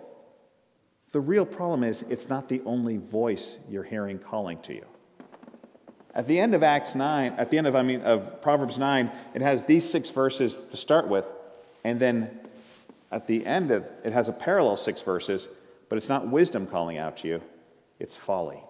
The 1.12 1.20
real 1.20 1.46
problem 1.46 1.84
is 1.84 2.04
it's 2.10 2.28
not 2.28 2.50
the 2.50 2.60
only 2.66 2.98
voice 2.98 3.56
you're 3.66 3.82
hearing 3.82 4.18
calling 4.18 4.58
to 4.60 4.74
you. 4.74 4.84
At 6.14 6.26
the 6.26 6.40
end 6.40 6.54
of 6.54 6.62
Acts 6.62 6.94
9, 6.94 7.34
at 7.38 7.50
the 7.50 7.58
end 7.58 7.66
of, 7.66 7.76
I 7.76 7.82
mean, 7.82 8.02
of 8.02 8.42
Proverbs 8.42 8.78
9, 8.78 9.10
it 9.34 9.42
has 9.42 9.64
these 9.64 9.88
six 9.88 10.10
verses 10.10 10.64
to 10.64 10.76
start 10.76 11.08
with, 11.08 11.26
and 11.84 12.00
then 12.00 12.40
at 13.12 13.26
the 13.26 13.46
end 13.46 13.70
of 13.70 13.88
it 14.04 14.12
has 14.12 14.28
a 14.28 14.32
parallel 14.32 14.76
six 14.76 15.02
verses, 15.02 15.48
but 15.88 15.96
it's 15.96 16.08
not 16.08 16.28
wisdom 16.28 16.66
calling 16.66 16.98
out 16.98 17.18
to 17.18 17.28
you, 17.28 17.42
it's 17.98 18.16
folly. 18.16 18.60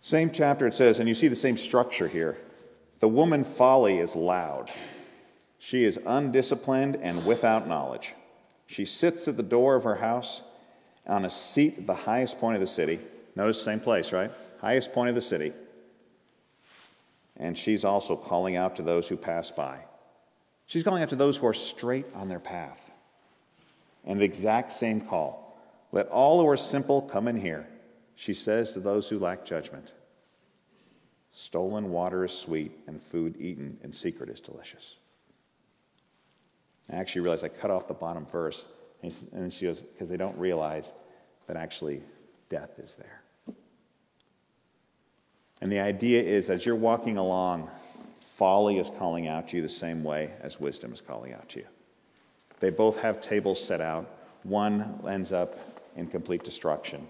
Same 0.00 0.30
chapter 0.30 0.66
it 0.66 0.74
says, 0.74 0.98
and 0.98 1.08
you 1.08 1.14
see 1.14 1.28
the 1.28 1.36
same 1.36 1.56
structure 1.56 2.08
here. 2.08 2.38
The 3.00 3.08
woman 3.08 3.44
folly 3.44 3.98
is 3.98 4.16
loud. 4.16 4.70
She 5.58 5.84
is 5.84 5.98
undisciplined 6.04 6.96
and 6.96 7.24
without 7.26 7.68
knowledge. 7.68 8.14
She 8.66 8.84
sits 8.84 9.28
at 9.28 9.36
the 9.36 9.42
door 9.42 9.76
of 9.76 9.84
her 9.84 9.96
house 9.96 10.42
on 11.06 11.24
a 11.24 11.30
seat 11.30 11.78
at 11.78 11.86
the 11.86 11.94
highest 11.94 12.38
point 12.38 12.56
of 12.56 12.60
the 12.60 12.66
city. 12.66 13.00
Notice, 13.34 13.58
the 13.58 13.64
same 13.64 13.80
place, 13.80 14.12
right? 14.12 14.30
Highest 14.60 14.92
point 14.92 15.08
of 15.08 15.14
the 15.14 15.20
city. 15.20 15.52
And 17.36 17.56
she's 17.56 17.84
also 17.84 18.16
calling 18.16 18.56
out 18.56 18.76
to 18.76 18.82
those 18.82 19.08
who 19.08 19.16
pass 19.16 19.50
by. 19.50 19.78
She's 20.66 20.82
calling 20.82 21.02
out 21.02 21.08
to 21.10 21.16
those 21.16 21.36
who 21.36 21.46
are 21.46 21.54
straight 21.54 22.06
on 22.14 22.28
their 22.28 22.40
path. 22.40 22.90
And 24.04 24.20
the 24.20 24.24
exact 24.24 24.72
same 24.72 25.00
call 25.00 25.48
let 25.90 26.08
all 26.08 26.40
who 26.40 26.48
are 26.48 26.56
simple 26.56 27.02
come 27.02 27.28
in 27.28 27.40
here, 27.40 27.66
she 28.14 28.34
says 28.34 28.72
to 28.72 28.80
those 28.80 29.08
who 29.08 29.18
lack 29.18 29.44
judgment. 29.44 29.92
Stolen 31.30 31.90
water 31.90 32.24
is 32.24 32.32
sweet, 32.32 32.72
and 32.86 33.02
food 33.02 33.36
eaten 33.38 33.78
in 33.82 33.92
secret 33.92 34.28
is 34.28 34.40
delicious. 34.40 34.96
I 36.90 36.96
actually 36.96 37.22
realized 37.22 37.44
I 37.44 37.48
cut 37.48 37.70
off 37.70 37.88
the 37.88 37.94
bottom 37.94 38.26
verse. 38.26 38.66
And 39.32 39.52
she 39.52 39.66
goes, 39.66 39.80
because 39.80 40.08
they 40.08 40.16
don't 40.16 40.36
realize 40.36 40.90
that 41.46 41.56
actually 41.56 42.02
death 42.48 42.78
is 42.78 42.94
there. 42.96 43.17
And 45.60 45.72
the 45.72 45.80
idea 45.80 46.22
is 46.22 46.50
as 46.50 46.64
you're 46.64 46.76
walking 46.76 47.16
along, 47.16 47.68
folly 48.20 48.78
is 48.78 48.90
calling 48.98 49.26
out 49.26 49.48
to 49.48 49.56
you 49.56 49.62
the 49.62 49.68
same 49.68 50.04
way 50.04 50.30
as 50.40 50.60
wisdom 50.60 50.92
is 50.92 51.00
calling 51.00 51.32
out 51.32 51.48
to 51.50 51.60
you. 51.60 51.66
They 52.60 52.70
both 52.70 52.96
have 52.98 53.20
tables 53.20 53.62
set 53.62 53.80
out. 53.80 54.08
One 54.44 55.00
ends 55.08 55.32
up 55.32 55.58
in 55.96 56.06
complete 56.06 56.44
destruction, 56.44 57.06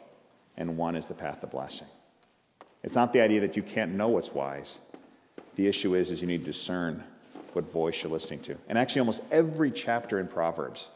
and 0.57 0.77
one 0.77 0.97
is 0.97 1.07
the 1.07 1.15
path 1.15 1.43
of 1.43 1.51
blessing. 1.51 1.87
It's 2.83 2.95
not 2.95 3.13
the 3.13 3.21
idea 3.21 3.41
that 3.41 3.57
you 3.57 3.63
can't 3.63 3.93
know 3.93 4.09
what's 4.09 4.33
wise. 4.33 4.79
The 5.57 5.67
issue 5.67 5.95
is, 5.95 6.11
is 6.11 6.21
you 6.21 6.27
need 6.29 6.45
to 6.45 6.53
discern 6.53 7.03
what 7.53 7.71
voice 7.71 8.03
you're 8.03 8.13
listening 8.13 8.41
to. 8.41 8.57
And 8.69 8.79
actually, 8.79 9.01
almost 9.01 9.23
every 9.31 9.71
chapter 9.71 10.21
in 10.21 10.29
Proverbs 10.29 10.89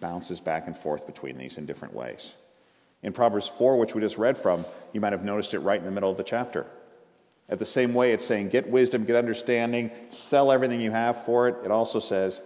bounces 0.00 0.40
back 0.40 0.66
and 0.66 0.76
forth 0.76 1.06
between 1.06 1.36
these 1.36 1.58
in 1.58 1.66
different 1.66 1.94
ways. 1.94 2.34
In 3.02 3.12
Proverbs 3.12 3.48
4, 3.48 3.76
which 3.76 3.94
we 3.94 4.00
just 4.00 4.18
read 4.18 4.36
from, 4.36 4.64
you 4.92 5.00
might 5.00 5.12
have 5.12 5.24
noticed 5.24 5.54
it 5.54 5.60
right 5.60 5.78
in 5.78 5.84
the 5.84 5.90
middle 5.90 6.10
of 6.10 6.16
the 6.16 6.22
chapter. 6.22 6.66
At 7.48 7.58
the 7.58 7.66
same 7.66 7.92
way, 7.92 8.12
it's 8.12 8.24
saying, 8.24 8.50
get 8.50 8.68
wisdom, 8.68 9.04
get 9.04 9.16
understanding, 9.16 9.90
sell 10.08 10.52
everything 10.52 10.80
you 10.80 10.92
have 10.92 11.24
for 11.24 11.48
it. 11.48 11.56
It 11.64 11.70
also 11.70 11.98
says, 11.98 12.40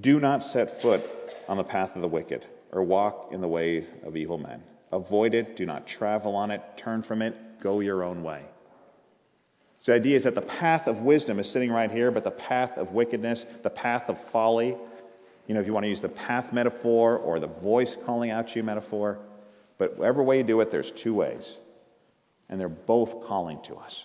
do 0.00 0.18
not 0.18 0.42
set 0.42 0.82
foot 0.82 1.02
on 1.48 1.56
the 1.56 1.64
path 1.64 1.94
of 1.94 2.02
the 2.02 2.08
wicked 2.08 2.44
or 2.72 2.82
walk 2.82 3.28
in 3.30 3.40
the 3.40 3.48
way 3.48 3.86
of 4.04 4.16
evil 4.16 4.38
men. 4.38 4.62
Avoid 4.90 5.34
it, 5.34 5.56
do 5.56 5.64
not 5.64 5.86
travel 5.86 6.34
on 6.34 6.50
it, 6.50 6.62
turn 6.76 7.02
from 7.02 7.22
it, 7.22 7.60
go 7.60 7.80
your 7.80 8.02
own 8.02 8.22
way. 8.22 8.42
So 9.80 9.92
the 9.92 9.96
idea 9.96 10.16
is 10.16 10.24
that 10.24 10.34
the 10.34 10.42
path 10.42 10.86
of 10.86 11.00
wisdom 11.00 11.38
is 11.38 11.48
sitting 11.48 11.70
right 11.70 11.90
here, 11.90 12.10
but 12.10 12.24
the 12.24 12.30
path 12.30 12.76
of 12.76 12.92
wickedness, 12.92 13.46
the 13.62 13.70
path 13.70 14.08
of 14.08 14.18
folly, 14.18 14.76
you 15.46 15.54
know, 15.54 15.60
if 15.60 15.66
you 15.66 15.72
want 15.72 15.84
to 15.84 15.88
use 15.88 16.00
the 16.00 16.08
path 16.08 16.52
metaphor 16.52 17.18
or 17.18 17.40
the 17.40 17.48
voice 17.48 17.96
calling 18.04 18.30
out 18.30 18.48
to 18.48 18.58
you 18.58 18.62
metaphor, 18.62 19.18
but 19.82 19.98
whatever 19.98 20.22
way 20.22 20.38
you 20.38 20.44
do 20.44 20.60
it, 20.60 20.70
there's 20.70 20.92
two 20.92 21.12
ways. 21.12 21.56
And 22.48 22.60
they're 22.60 22.68
both 22.68 23.26
calling 23.26 23.60
to 23.62 23.74
us. 23.74 24.04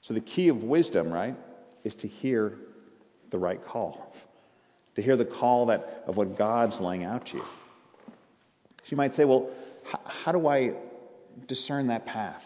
So 0.00 0.14
the 0.14 0.22
key 0.22 0.48
of 0.48 0.64
wisdom, 0.64 1.12
right, 1.12 1.36
is 1.84 1.94
to 1.96 2.08
hear 2.08 2.56
the 3.28 3.38
right 3.38 3.62
call, 3.62 4.16
to 4.94 5.02
hear 5.02 5.14
the 5.14 5.26
call 5.26 5.66
that, 5.66 6.04
of 6.06 6.16
what 6.16 6.38
God's 6.38 6.80
laying 6.80 7.04
out 7.04 7.26
to 7.26 7.36
you. 7.36 7.42
So 7.42 8.86
you 8.86 8.96
might 8.96 9.14
say, 9.14 9.26
well, 9.26 9.50
how, 9.84 10.00
how 10.06 10.32
do 10.32 10.48
I 10.48 10.72
discern 11.46 11.88
that 11.88 12.06
path? 12.06 12.42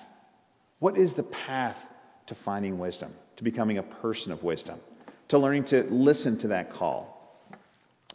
What 0.81 0.99
is 0.99 1.13
the 1.13 1.23
path 1.23 1.79
to 2.27 2.35
finding 2.35 2.81
wisdom, 2.81 3.15
to 3.37 3.45
becoming 3.45 3.79
a 3.79 3.85
person 3.85 4.33
of 4.33 4.43
wisdom, 4.43 4.81
to 5.29 5.39
learning 5.39 5.67
to 5.67 5.85
listen 5.85 6.39
to 6.39 6.49
that 6.49 6.73
call? 6.73 7.39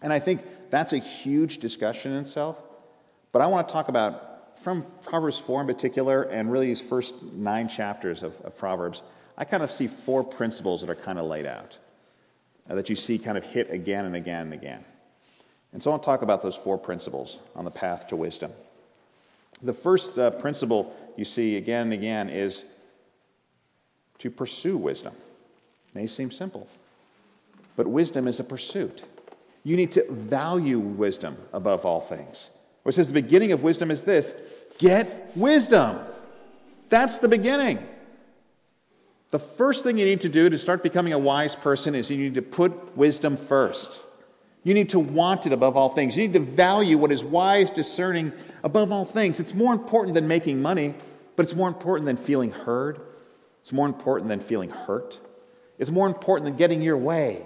And 0.02 0.12
I 0.12 0.20
think 0.20 0.42
that's 0.70 0.92
a 0.92 0.98
huge 0.98 1.60
discussion 1.60 2.12
in 2.12 2.24
itself. 2.24 2.58
But 3.32 3.42
I 3.42 3.48
want 3.48 3.68
to 3.68 3.72
talk 3.72 3.90
about, 3.90 4.58
from 4.60 4.86
Proverbs 5.04 5.38
4 5.38 5.62
in 5.62 5.68
particular, 5.68 6.24
and 6.24 6.52
really 6.52 6.68
these 6.68 6.82
first 6.82 7.22
nine 7.24 7.68
chapters 7.68 8.24
of, 8.24 8.40
of 8.42 8.58
Proverbs, 8.58 9.04
I 9.38 9.46
kind 9.46 9.64
of 9.64 9.72
see 9.72 9.88
four 9.88 10.24
principles 10.24 10.82
that 10.82 10.90
are 10.90 10.96
kind 10.96 11.20
of 11.20 11.26
laid 11.26 11.46
out, 11.46 11.78
uh, 12.70 12.76
that 12.76 12.90
you 12.90 12.96
see 12.96 13.18
kind 13.18 13.38
of 13.38 13.46
hit 13.46 13.72
again 13.72 14.06
and 14.06 14.16
again 14.16 14.44
and 14.44 14.54
again. 14.54 14.84
And 15.72 15.82
so 15.82 15.92
I 15.92 15.94
want 15.94 16.04
to 16.04 16.06
talk 16.06 16.22
about 16.24 16.42
those 16.42 16.56
four 16.56 16.78
principles 16.78 17.38
on 17.56 17.64
the 17.64 17.72
path 17.72 18.08
to 18.08 18.16
wisdom. 18.16 18.52
The 19.62 19.74
first 19.74 20.18
uh, 20.18 20.32
principle 20.32 20.96
you 21.16 21.26
see 21.26 21.58
again 21.58 21.84
and 21.84 21.94
again 21.94 22.30
is 22.30 22.66
to 24.20 24.32
pursue 24.32 24.78
wisdom. 24.78 25.14
It 25.14 25.96
may 25.96 26.08
seem 26.08 26.32
simple, 26.32 26.68
but 27.76 27.88
wisdom 27.88 28.28
is 28.28 28.40
a 28.40 28.44
pursuit. 28.44 29.04
You 29.64 29.78
need 29.78 29.92
to 29.94 30.06
value 30.10 30.80
wisdom 30.80 31.38
above 31.54 31.86
all 31.86 32.02
things. 32.02 32.50
Where 32.84 32.92
it 32.92 32.94
says 32.94 33.08
the 33.08 33.14
beginning 33.14 33.52
of 33.52 33.64
wisdom 33.64 33.92
is 33.92 34.02
this 34.04 34.34
get 34.78 35.32
wisdom. 35.36 36.00
That's 36.90 37.20
the 37.20 37.28
beginning. 37.28 37.86
The 39.32 39.40
first 39.40 39.84
thing 39.84 39.98
you 39.98 40.06
need 40.06 40.22
to 40.22 40.30
do 40.30 40.50
to 40.50 40.58
start 40.58 40.82
becoming 40.82 41.14
a 41.14 41.20
wise 41.20 41.56
person 41.56 41.94
is 41.94 42.10
you 42.10 42.18
need 42.18 42.34
to 42.36 42.42
put 42.42 42.98
wisdom 42.98 43.38
first. 43.38 44.02
You 44.64 44.74
need 44.74 44.90
to 44.90 45.00
want 45.00 45.46
it 45.46 45.54
above 45.54 45.78
all 45.78 45.90
things. 45.90 46.18
You 46.18 46.24
need 46.24 46.34
to 46.34 46.40
value 46.40 46.98
what 46.98 47.12
is 47.12 47.24
wise, 47.24 47.72
discerning 47.72 48.34
above 48.64 48.92
all 48.92 49.06
things. 49.06 49.40
It's 49.40 49.54
more 49.54 49.72
important 49.72 50.16
than 50.16 50.28
making 50.28 50.62
money, 50.62 50.96
but 51.36 51.44
it's 51.44 51.56
more 51.56 51.68
important 51.68 52.08
than 52.08 52.18
feeling 52.18 52.52
heard. 52.52 53.00
It's 53.62 53.72
more 53.72 53.86
important 53.86 54.30
than 54.30 54.40
feeling 54.40 54.72
hurt. 54.72 55.20
It's 55.78 55.92
more 55.92 56.08
important 56.08 56.46
than 56.46 56.58
getting 56.58 56.82
your 56.82 56.98
way. 56.98 57.46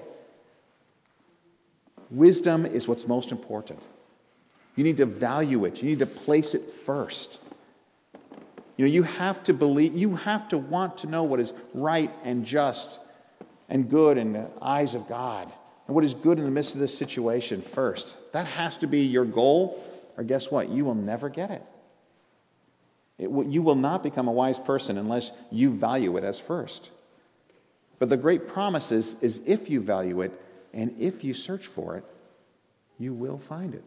Wisdom 2.09 2.65
is 2.65 2.87
what's 2.87 3.07
most 3.07 3.31
important. 3.31 3.79
You 4.75 4.83
need 4.83 4.97
to 4.97 5.05
value 5.05 5.65
it, 5.65 5.81
you 5.81 5.89
need 5.89 5.99
to 5.99 6.05
place 6.05 6.55
it 6.55 6.61
first. 6.85 7.39
You 8.75 8.85
know, 8.85 8.91
you 8.91 9.03
have 9.03 9.43
to 9.43 9.53
believe, 9.53 9.95
you 9.95 10.15
have 10.15 10.49
to 10.49 10.57
want 10.57 10.99
to 10.99 11.07
know 11.07 11.23
what 11.23 11.39
is 11.39 11.53
right 11.73 12.11
and 12.23 12.43
just 12.45 12.99
and 13.69 13.89
good 13.89 14.17
in 14.17 14.33
the 14.33 14.47
eyes 14.61 14.95
of 14.95 15.07
God 15.07 15.51
and 15.87 15.95
what 15.95 16.03
is 16.03 16.13
good 16.13 16.39
in 16.39 16.45
the 16.45 16.51
midst 16.51 16.73
of 16.73 16.79
this 16.79 16.97
situation 16.97 17.61
first. 17.61 18.15
That 18.31 18.47
has 18.47 18.77
to 18.77 18.87
be 18.87 19.01
your 19.01 19.25
goal, 19.25 19.83
or 20.17 20.23
guess 20.23 20.49
what? 20.49 20.69
You 20.69 20.85
will 20.85 20.95
never 20.95 21.29
get 21.29 21.51
it. 21.51 21.63
it 23.19 23.29
you 23.47 23.61
will 23.61 23.75
not 23.75 24.01
become 24.01 24.27
a 24.27 24.31
wise 24.31 24.57
person 24.57 24.97
unless 24.97 25.31
you 25.51 25.71
value 25.71 26.17
it 26.17 26.23
as 26.23 26.39
first. 26.39 26.89
But 27.99 28.09
the 28.09 28.17
great 28.17 28.47
promise 28.47 28.91
is, 28.91 29.15
is 29.21 29.39
if 29.45 29.69
you 29.69 29.81
value 29.81 30.21
it 30.21 30.31
and 30.73 30.95
if 30.99 31.23
you 31.23 31.33
search 31.33 31.67
for 31.67 31.95
it, 31.97 32.03
you 32.97 33.13
will 33.13 33.37
find 33.37 33.75
it. 33.75 33.83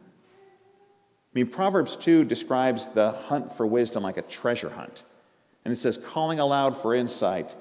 I 1.36 1.38
mean, 1.38 1.48
Proverbs 1.48 1.96
2 1.96 2.24
describes 2.24 2.88
the 2.88 3.10
hunt 3.10 3.54
for 3.58 3.66
wisdom 3.66 4.02
like 4.02 4.16
a 4.16 4.22
treasure 4.22 4.70
hunt. 4.70 5.04
And 5.66 5.72
it 5.72 5.76
says, 5.76 5.98
calling 5.98 6.40
aloud 6.40 6.80
for 6.80 6.94
insight, 6.94 7.54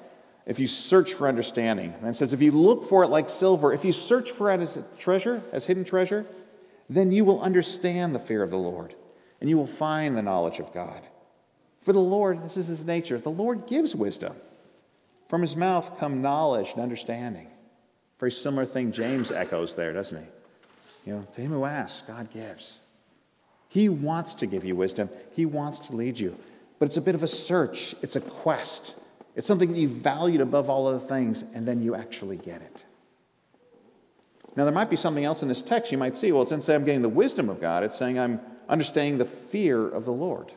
if 0.45 0.59
you 0.59 0.65
search 0.65 1.13
for 1.13 1.27
understanding. 1.27 1.93
And 1.99 2.07
it 2.07 2.15
says, 2.15 2.31
if 2.31 2.41
you 2.41 2.53
look 2.53 2.85
for 2.85 3.03
it 3.03 3.07
like 3.07 3.27
silver, 3.27 3.73
if 3.73 3.83
you 3.83 3.91
search 3.91 4.31
for 4.31 4.49
it 4.49 4.61
as 4.61 4.77
a 4.77 4.83
treasure, 4.97 5.43
as 5.51 5.65
hidden 5.65 5.83
treasure, 5.83 6.25
then 6.89 7.11
you 7.11 7.25
will 7.25 7.41
understand 7.41 8.15
the 8.15 8.19
fear 8.19 8.41
of 8.43 8.49
the 8.49 8.57
Lord, 8.57 8.95
and 9.41 9.49
you 9.49 9.57
will 9.57 9.67
find 9.67 10.15
the 10.15 10.21
knowledge 10.21 10.59
of 10.59 10.73
God. 10.73 11.01
For 11.81 11.91
the 11.91 11.99
Lord, 11.99 12.45
this 12.45 12.55
is 12.55 12.67
his 12.67 12.85
nature, 12.85 13.17
the 13.17 13.29
Lord 13.29 13.67
gives 13.67 13.93
wisdom. 13.93 14.37
From 15.27 15.41
his 15.41 15.57
mouth 15.57 15.99
come 15.99 16.21
knowledge 16.21 16.71
and 16.71 16.81
understanding. 16.81 17.47
Very 18.21 18.31
similar 18.31 18.65
thing 18.65 18.93
James 18.93 19.33
echoes 19.33 19.75
there, 19.75 19.91
doesn't 19.91 20.17
he? 20.17 21.09
You 21.09 21.17
know, 21.17 21.27
to 21.35 21.41
him 21.41 21.51
who 21.51 21.65
asks, 21.65 22.03
God 22.07 22.31
gives. 22.31 22.79
He 23.75 23.89
wants 23.89 24.35
to 24.35 24.45
give 24.45 24.63
you 24.63 24.73
wisdom, 24.73 25.09
He 25.35 25.45
wants 25.45 25.79
to 25.79 25.95
lead 25.97 26.17
you. 26.17 26.37
But 26.79 26.85
it's 26.85 26.95
a 26.95 27.01
bit 27.01 27.13
of 27.13 27.23
a 27.23 27.27
search, 27.27 27.93
it's 28.01 28.15
a 28.15 28.21
quest. 28.21 28.95
It's 29.35 29.45
something 29.45 29.73
that 29.73 29.77
you 29.77 29.89
valued 29.89 30.39
above 30.39 30.69
all 30.69 30.87
other 30.87 31.05
things, 31.05 31.43
and 31.53 31.67
then 31.67 31.83
you 31.83 31.93
actually 31.93 32.37
get 32.37 32.61
it. 32.61 32.85
Now, 34.55 34.63
there 34.63 34.73
might 34.73 34.89
be 34.89 34.95
something 34.95 35.25
else 35.25 35.41
in 35.41 35.49
this 35.49 35.61
text 35.61 35.91
you 35.91 35.97
might 35.97 36.15
see. 36.15 36.31
Well, 36.31 36.41
it's 36.41 36.51
not 36.51 36.63
saying 36.63 36.79
I'm 36.79 36.85
getting 36.85 37.01
the 37.01 37.09
wisdom 37.09 37.49
of 37.49 37.59
God, 37.59 37.83
it's 37.83 37.97
saying 37.97 38.17
I'm 38.17 38.39
understanding 38.69 39.17
the 39.17 39.25
fear 39.25 39.85
of 39.85 40.05
the 40.05 40.13
Lord. 40.13 40.53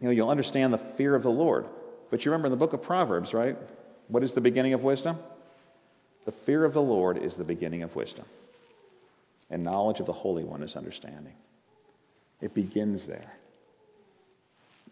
You 0.00 0.08
know, 0.08 0.10
you'll 0.10 0.28
understand 0.28 0.72
the 0.72 0.78
fear 0.78 1.14
of 1.14 1.22
the 1.22 1.30
Lord. 1.30 1.66
But 2.10 2.24
you 2.24 2.32
remember 2.32 2.48
in 2.48 2.50
the 2.50 2.56
book 2.56 2.72
of 2.72 2.82
Proverbs, 2.82 3.32
right? 3.32 3.56
What 4.08 4.24
is 4.24 4.32
the 4.32 4.40
beginning 4.40 4.72
of 4.72 4.82
wisdom? 4.82 5.20
The 6.24 6.32
fear 6.32 6.64
of 6.64 6.72
the 6.72 6.82
Lord 6.82 7.16
is 7.16 7.36
the 7.36 7.44
beginning 7.44 7.84
of 7.84 7.94
wisdom 7.94 8.24
and 9.52 9.62
knowledge 9.62 10.00
of 10.00 10.06
the 10.06 10.12
Holy 10.12 10.42
One 10.42 10.62
is 10.62 10.76
understanding. 10.76 11.34
It 12.40 12.54
begins 12.54 13.04
there. 13.04 13.36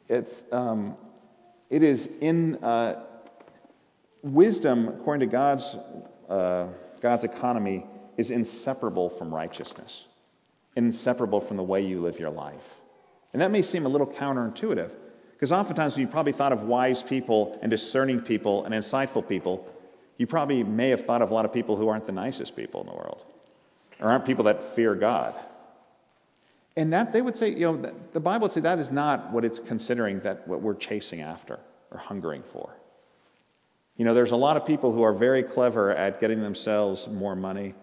It's, 0.08 0.44
um, 0.52 0.96
it 1.70 1.82
is 1.82 2.10
in 2.20 2.62
uh, 2.62 3.02
wisdom, 4.22 4.88
according 4.88 5.28
to 5.28 5.32
God's, 5.32 5.76
uh, 6.28 6.66
God's 7.00 7.24
economy, 7.24 7.86
is 8.18 8.30
inseparable 8.30 9.08
from 9.08 9.34
righteousness, 9.34 10.04
inseparable 10.76 11.40
from 11.40 11.56
the 11.56 11.62
way 11.62 11.80
you 11.80 12.00
live 12.00 12.20
your 12.20 12.30
life. 12.30 12.80
And 13.32 13.40
that 13.40 13.50
may 13.50 13.62
seem 13.62 13.86
a 13.86 13.88
little 13.88 14.06
counterintuitive, 14.06 14.90
because 15.32 15.52
oftentimes 15.52 15.94
when 15.94 16.02
you 16.02 16.08
probably 16.08 16.32
thought 16.32 16.52
of 16.52 16.64
wise 16.64 17.02
people 17.02 17.58
and 17.62 17.70
discerning 17.70 18.20
people 18.20 18.64
and 18.66 18.74
insightful 18.74 19.26
people, 19.26 19.66
you 20.18 20.26
probably 20.26 20.62
may 20.62 20.90
have 20.90 21.06
thought 21.06 21.22
of 21.22 21.30
a 21.30 21.34
lot 21.34 21.46
of 21.46 21.52
people 21.52 21.76
who 21.76 21.88
aren't 21.88 22.04
the 22.04 22.12
nicest 22.12 22.54
people 22.56 22.82
in 22.82 22.88
the 22.88 22.92
world 22.92 23.24
or 24.00 24.10
aren't 24.10 24.24
people 24.24 24.44
that 24.44 24.62
fear 24.62 24.94
God. 24.94 25.34
And 26.76 26.92
that 26.92 27.12
they 27.12 27.20
would 27.20 27.36
say, 27.36 27.50
you 27.50 27.72
know, 27.72 27.92
the 28.12 28.20
Bible 28.20 28.44
would 28.44 28.52
say 28.52 28.60
that 28.60 28.78
is 28.78 28.90
not 28.90 29.32
what 29.32 29.44
it's 29.44 29.58
considering 29.58 30.20
that 30.20 30.46
what 30.46 30.62
we're 30.62 30.74
chasing 30.74 31.20
after 31.20 31.58
or 31.90 31.98
hungering 31.98 32.42
for. 32.42 32.70
You 33.96 34.04
know, 34.04 34.14
there's 34.14 34.30
a 34.30 34.36
lot 34.36 34.56
of 34.56 34.64
people 34.64 34.92
who 34.92 35.02
are 35.02 35.12
very 35.12 35.42
clever 35.42 35.94
at 35.94 36.20
getting 36.20 36.40
themselves 36.40 37.06
more 37.08 37.36
money, 37.36 37.74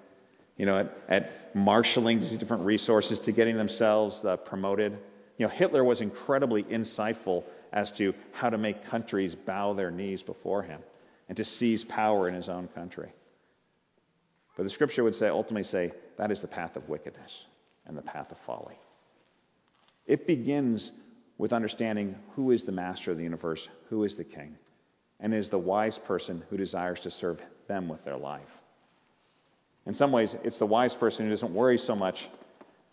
you 0.55 0.65
know, 0.65 0.79
at, 0.79 0.97
at 1.09 1.55
marshaling 1.55 2.19
these 2.19 2.31
different 2.31 2.63
resources 2.63 3.19
to 3.19 3.31
getting 3.31 3.57
themselves 3.57 4.25
uh, 4.25 4.37
promoted. 4.37 4.93
You 5.37 5.45
know, 5.45 5.51
Hitler 5.51 5.83
was 5.83 6.01
incredibly 6.01 6.63
insightful 6.63 7.43
as 7.71 7.91
to 7.93 8.15
how 8.31 8.49
to 8.49 8.57
make 8.57 8.85
countries 8.85 9.35
bow 9.35 9.73
their 9.73 9.91
knees 9.91 10.23
before 10.23 10.63
him 10.63 10.81
and 11.27 11.37
to 11.37 11.43
seize 11.43 11.83
power 11.83 12.27
in 12.27 12.33
his 12.33 12.49
own 12.49 12.67
country. 12.69 13.11
But 14.57 14.63
the 14.63 14.69
scripture 14.69 15.03
would 15.03 15.15
say, 15.15 15.29
ultimately 15.29 15.63
say, 15.63 15.91
that 16.17 16.31
is 16.31 16.41
the 16.41 16.47
path 16.47 16.75
of 16.75 16.89
wickedness 16.89 17.45
and 17.85 17.95
the 17.95 18.01
path 18.01 18.31
of 18.31 18.39
folly. 18.39 18.75
It 20.07 20.25
begins 20.25 20.91
with 21.37 21.53
understanding 21.53 22.15
who 22.35 22.49
is 22.49 22.63
the 22.63 22.71
master 22.71 23.11
of 23.11 23.17
the 23.17 23.23
universe, 23.23 23.69
who 23.89 24.03
is 24.03 24.15
the 24.15 24.23
king, 24.23 24.57
and 25.19 25.31
is 25.31 25.49
the 25.49 25.59
wise 25.59 25.99
person 25.99 26.43
who 26.49 26.57
desires 26.57 26.99
to 27.01 27.11
serve 27.11 27.39
them 27.67 27.87
with 27.87 28.03
their 28.03 28.17
life. 28.17 28.57
In 29.85 29.93
some 29.93 30.11
ways, 30.11 30.35
it's 30.43 30.57
the 30.57 30.65
wise 30.65 30.95
person 30.95 31.25
who 31.25 31.29
doesn't 31.29 31.53
worry 31.53 31.77
so 31.77 31.95
much. 31.95 32.27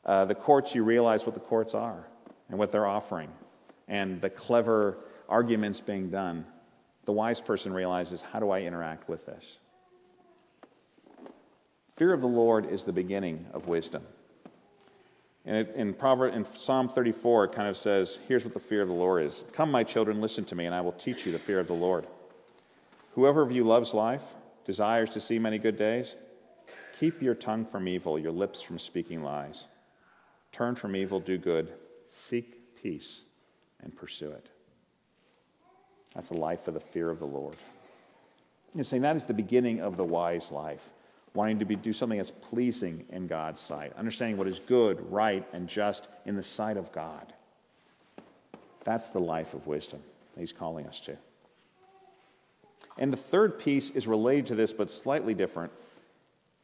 Uh, 0.05 0.27
the 0.27 0.35
courts, 0.35 0.74
you 0.74 0.85
realize 0.85 1.24
what 1.24 1.35
the 1.35 1.40
courts 1.40 1.74
are 1.74 2.05
and 2.50 2.59
what 2.59 2.72
they're 2.72 2.87
offering, 2.87 3.31
and 3.88 4.20
the 4.20 4.29
clever 4.29 4.98
arguments 5.31 5.81
being 5.81 6.11
done. 6.11 6.44
The 7.07 7.12
wise 7.12 7.40
person 7.40 7.72
realizes, 7.72 8.20
how 8.20 8.38
do 8.38 8.50
I 8.50 8.61
interact 8.61 9.09
with 9.09 9.24
this? 9.24 9.59
Fear 11.96 12.12
of 12.12 12.20
the 12.20 12.26
Lord 12.26 12.70
is 12.70 12.85
the 12.85 12.92
beginning 12.92 13.46
of 13.52 13.68
wisdom. 13.68 14.02
And 15.46 15.68
in, 15.76 15.94
Proverbs, 15.94 16.35
in 16.35 16.44
Psalm 16.44 16.88
34, 16.88 17.44
it 17.44 17.52
kind 17.52 17.68
of 17.68 17.76
says, 17.76 18.18
here's 18.26 18.44
what 18.44 18.54
the 18.54 18.61
fear 18.61 18.83
of 18.83 18.88
the 18.88 18.94
Lord 18.94 19.24
is 19.24 19.44
Come, 19.52 19.70
my 19.70 19.85
children, 19.85 20.20
listen 20.20 20.44
to 20.46 20.54
me, 20.54 20.66
and 20.66 20.74
I 20.74 20.80
will 20.80 20.92
teach 20.92 21.26
you 21.26 21.33
the 21.33 21.38
fear 21.38 21.61
of 21.61 21.68
the 21.68 21.74
Lord. 21.74 22.07
Whoever 23.14 23.42
of 23.42 23.52
you 23.52 23.62
loves 23.62 23.94
life, 23.94 24.22
desires 24.64 25.11
to 25.11 25.20
see 25.20 25.38
many 25.38 25.59
good 25.59 25.76
days, 25.76 26.16
keep 26.98 27.22
your 27.22 27.35
tongue 27.35 27.64
from 27.64 27.87
evil, 27.87 28.18
your 28.18 28.33
lips 28.33 28.61
from 28.61 28.78
speaking 28.78 29.22
lies. 29.22 29.66
Turn 30.50 30.74
from 30.74 30.96
evil, 30.96 31.20
do 31.20 31.37
good, 31.37 31.72
seek 32.09 32.74
peace, 32.83 33.22
and 33.83 33.94
pursue 33.94 34.30
it. 34.30 34.48
That's 36.14 36.30
a 36.30 36.35
life 36.35 36.66
of 36.66 36.74
the 36.74 36.80
fear 36.80 37.11
of 37.11 37.18
the 37.18 37.26
Lord. 37.26 37.57
He's 38.74 38.88
saying 38.88 39.02
that 39.02 39.14
is 39.14 39.26
the 39.26 39.35
beginning 39.35 39.80
of 39.80 39.96
the 39.96 40.04
wise 40.04 40.50
life 40.50 40.83
wanting 41.35 41.59
to 41.59 41.64
be, 41.64 41.75
do 41.75 41.92
something 41.92 42.18
that's 42.18 42.31
pleasing 42.31 43.05
in 43.11 43.27
God's 43.27 43.61
sight, 43.61 43.92
understanding 43.97 44.37
what 44.37 44.47
is 44.47 44.61
good, 44.61 45.11
right, 45.11 45.44
and 45.53 45.68
just 45.68 46.09
in 46.25 46.37
the 46.37 46.42
sight 46.42 46.77
of 46.77 46.92
God. 46.92 47.33
That's 48.85 49.09
the 49.09 49.18
life 49.18 49.53
of 49.55 49.66
wisdom 49.66 50.01
that 50.35 50.40
He's 50.40 50.53
calling 50.53 50.87
us 50.87 51.01
to. 51.01 51.16
And 52.97 53.12
the 53.12 53.16
third 53.18 53.59
piece 53.59 53.90
is 53.90 54.07
related 54.07 54.47
to 54.47 54.55
this, 54.55 54.73
but 54.73 54.88
slightly 54.88 55.35
different 55.35 55.73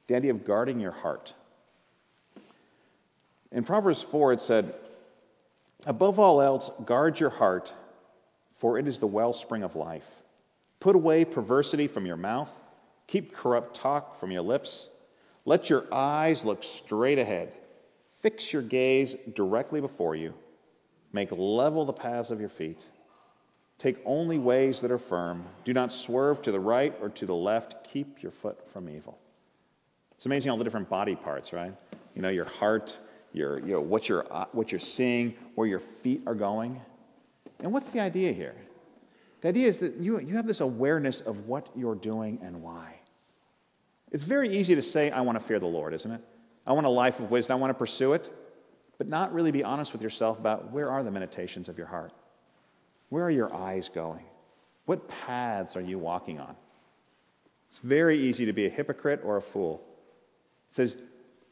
the 0.06 0.16
idea 0.16 0.32
of 0.32 0.44
guarding 0.44 0.80
your 0.80 0.90
heart. 0.90 1.34
In 3.52 3.62
Proverbs 3.62 4.02
4, 4.02 4.32
it 4.32 4.40
said, 4.40 4.74
Above 5.86 6.18
all 6.18 6.42
else, 6.42 6.68
guard 6.84 7.20
your 7.20 7.30
heart, 7.30 7.72
for 8.56 8.76
it 8.76 8.88
is 8.88 8.98
the 8.98 9.06
wellspring 9.06 9.62
of 9.62 9.76
life. 9.76 10.08
Put 10.80 10.96
away 10.96 11.24
perversity 11.24 11.86
from 11.86 12.06
your 12.06 12.16
mouth 12.16 12.50
Keep 13.10 13.34
corrupt 13.34 13.74
talk 13.74 14.14
from 14.14 14.30
your 14.30 14.42
lips. 14.42 14.88
Let 15.44 15.68
your 15.68 15.84
eyes 15.92 16.44
look 16.44 16.62
straight 16.62 17.18
ahead. 17.18 17.52
Fix 18.20 18.52
your 18.52 18.62
gaze 18.62 19.16
directly 19.34 19.80
before 19.80 20.14
you. 20.14 20.32
Make 21.12 21.32
level 21.32 21.84
the 21.84 21.92
paths 21.92 22.30
of 22.30 22.38
your 22.38 22.48
feet. 22.48 22.86
Take 23.80 23.96
only 24.04 24.38
ways 24.38 24.80
that 24.82 24.92
are 24.92 24.98
firm. 24.98 25.44
Do 25.64 25.72
not 25.72 25.92
swerve 25.92 26.40
to 26.42 26.52
the 26.52 26.60
right 26.60 26.94
or 27.00 27.08
to 27.08 27.26
the 27.26 27.34
left. 27.34 27.90
Keep 27.90 28.22
your 28.22 28.30
foot 28.30 28.70
from 28.72 28.88
evil. 28.88 29.18
It's 30.14 30.26
amazing 30.26 30.52
all 30.52 30.56
the 30.56 30.62
different 30.62 30.88
body 30.88 31.16
parts, 31.16 31.52
right? 31.52 31.74
You 32.14 32.22
know, 32.22 32.28
your 32.28 32.44
heart, 32.44 32.96
your, 33.32 33.58
you 33.58 33.72
know, 33.72 33.80
what, 33.80 34.08
you're, 34.08 34.32
uh, 34.32 34.44
what 34.52 34.70
you're 34.70 34.78
seeing, 34.78 35.34
where 35.56 35.66
your 35.66 35.80
feet 35.80 36.22
are 36.28 36.34
going. 36.36 36.80
And 37.58 37.72
what's 37.72 37.88
the 37.88 37.98
idea 37.98 38.32
here? 38.32 38.54
The 39.40 39.48
idea 39.48 39.66
is 39.66 39.78
that 39.78 39.96
you, 39.96 40.20
you 40.20 40.36
have 40.36 40.46
this 40.46 40.60
awareness 40.60 41.22
of 41.22 41.48
what 41.48 41.68
you're 41.74 41.96
doing 41.96 42.38
and 42.42 42.62
why. 42.62 42.99
It's 44.10 44.24
very 44.24 44.56
easy 44.56 44.74
to 44.74 44.82
say, 44.82 45.10
I 45.10 45.20
want 45.20 45.38
to 45.38 45.44
fear 45.44 45.58
the 45.58 45.66
Lord, 45.66 45.94
isn't 45.94 46.10
it? 46.10 46.20
I 46.66 46.72
want 46.72 46.86
a 46.86 46.90
life 46.90 47.20
of 47.20 47.30
wisdom. 47.30 47.56
I 47.56 47.60
want 47.60 47.70
to 47.70 47.78
pursue 47.78 48.12
it, 48.12 48.30
but 48.98 49.08
not 49.08 49.32
really 49.32 49.50
be 49.50 49.64
honest 49.64 49.92
with 49.92 50.02
yourself 50.02 50.38
about 50.38 50.70
where 50.72 50.90
are 50.90 51.02
the 51.02 51.10
meditations 51.10 51.68
of 51.68 51.78
your 51.78 51.86
heart? 51.86 52.12
Where 53.08 53.24
are 53.24 53.30
your 53.30 53.54
eyes 53.54 53.88
going? 53.88 54.24
What 54.86 55.08
paths 55.08 55.76
are 55.76 55.80
you 55.80 55.98
walking 55.98 56.40
on? 56.40 56.56
It's 57.68 57.78
very 57.78 58.20
easy 58.20 58.46
to 58.46 58.52
be 58.52 58.66
a 58.66 58.68
hypocrite 58.68 59.20
or 59.24 59.36
a 59.36 59.42
fool. 59.42 59.82
It 60.70 60.74
says, 60.74 60.96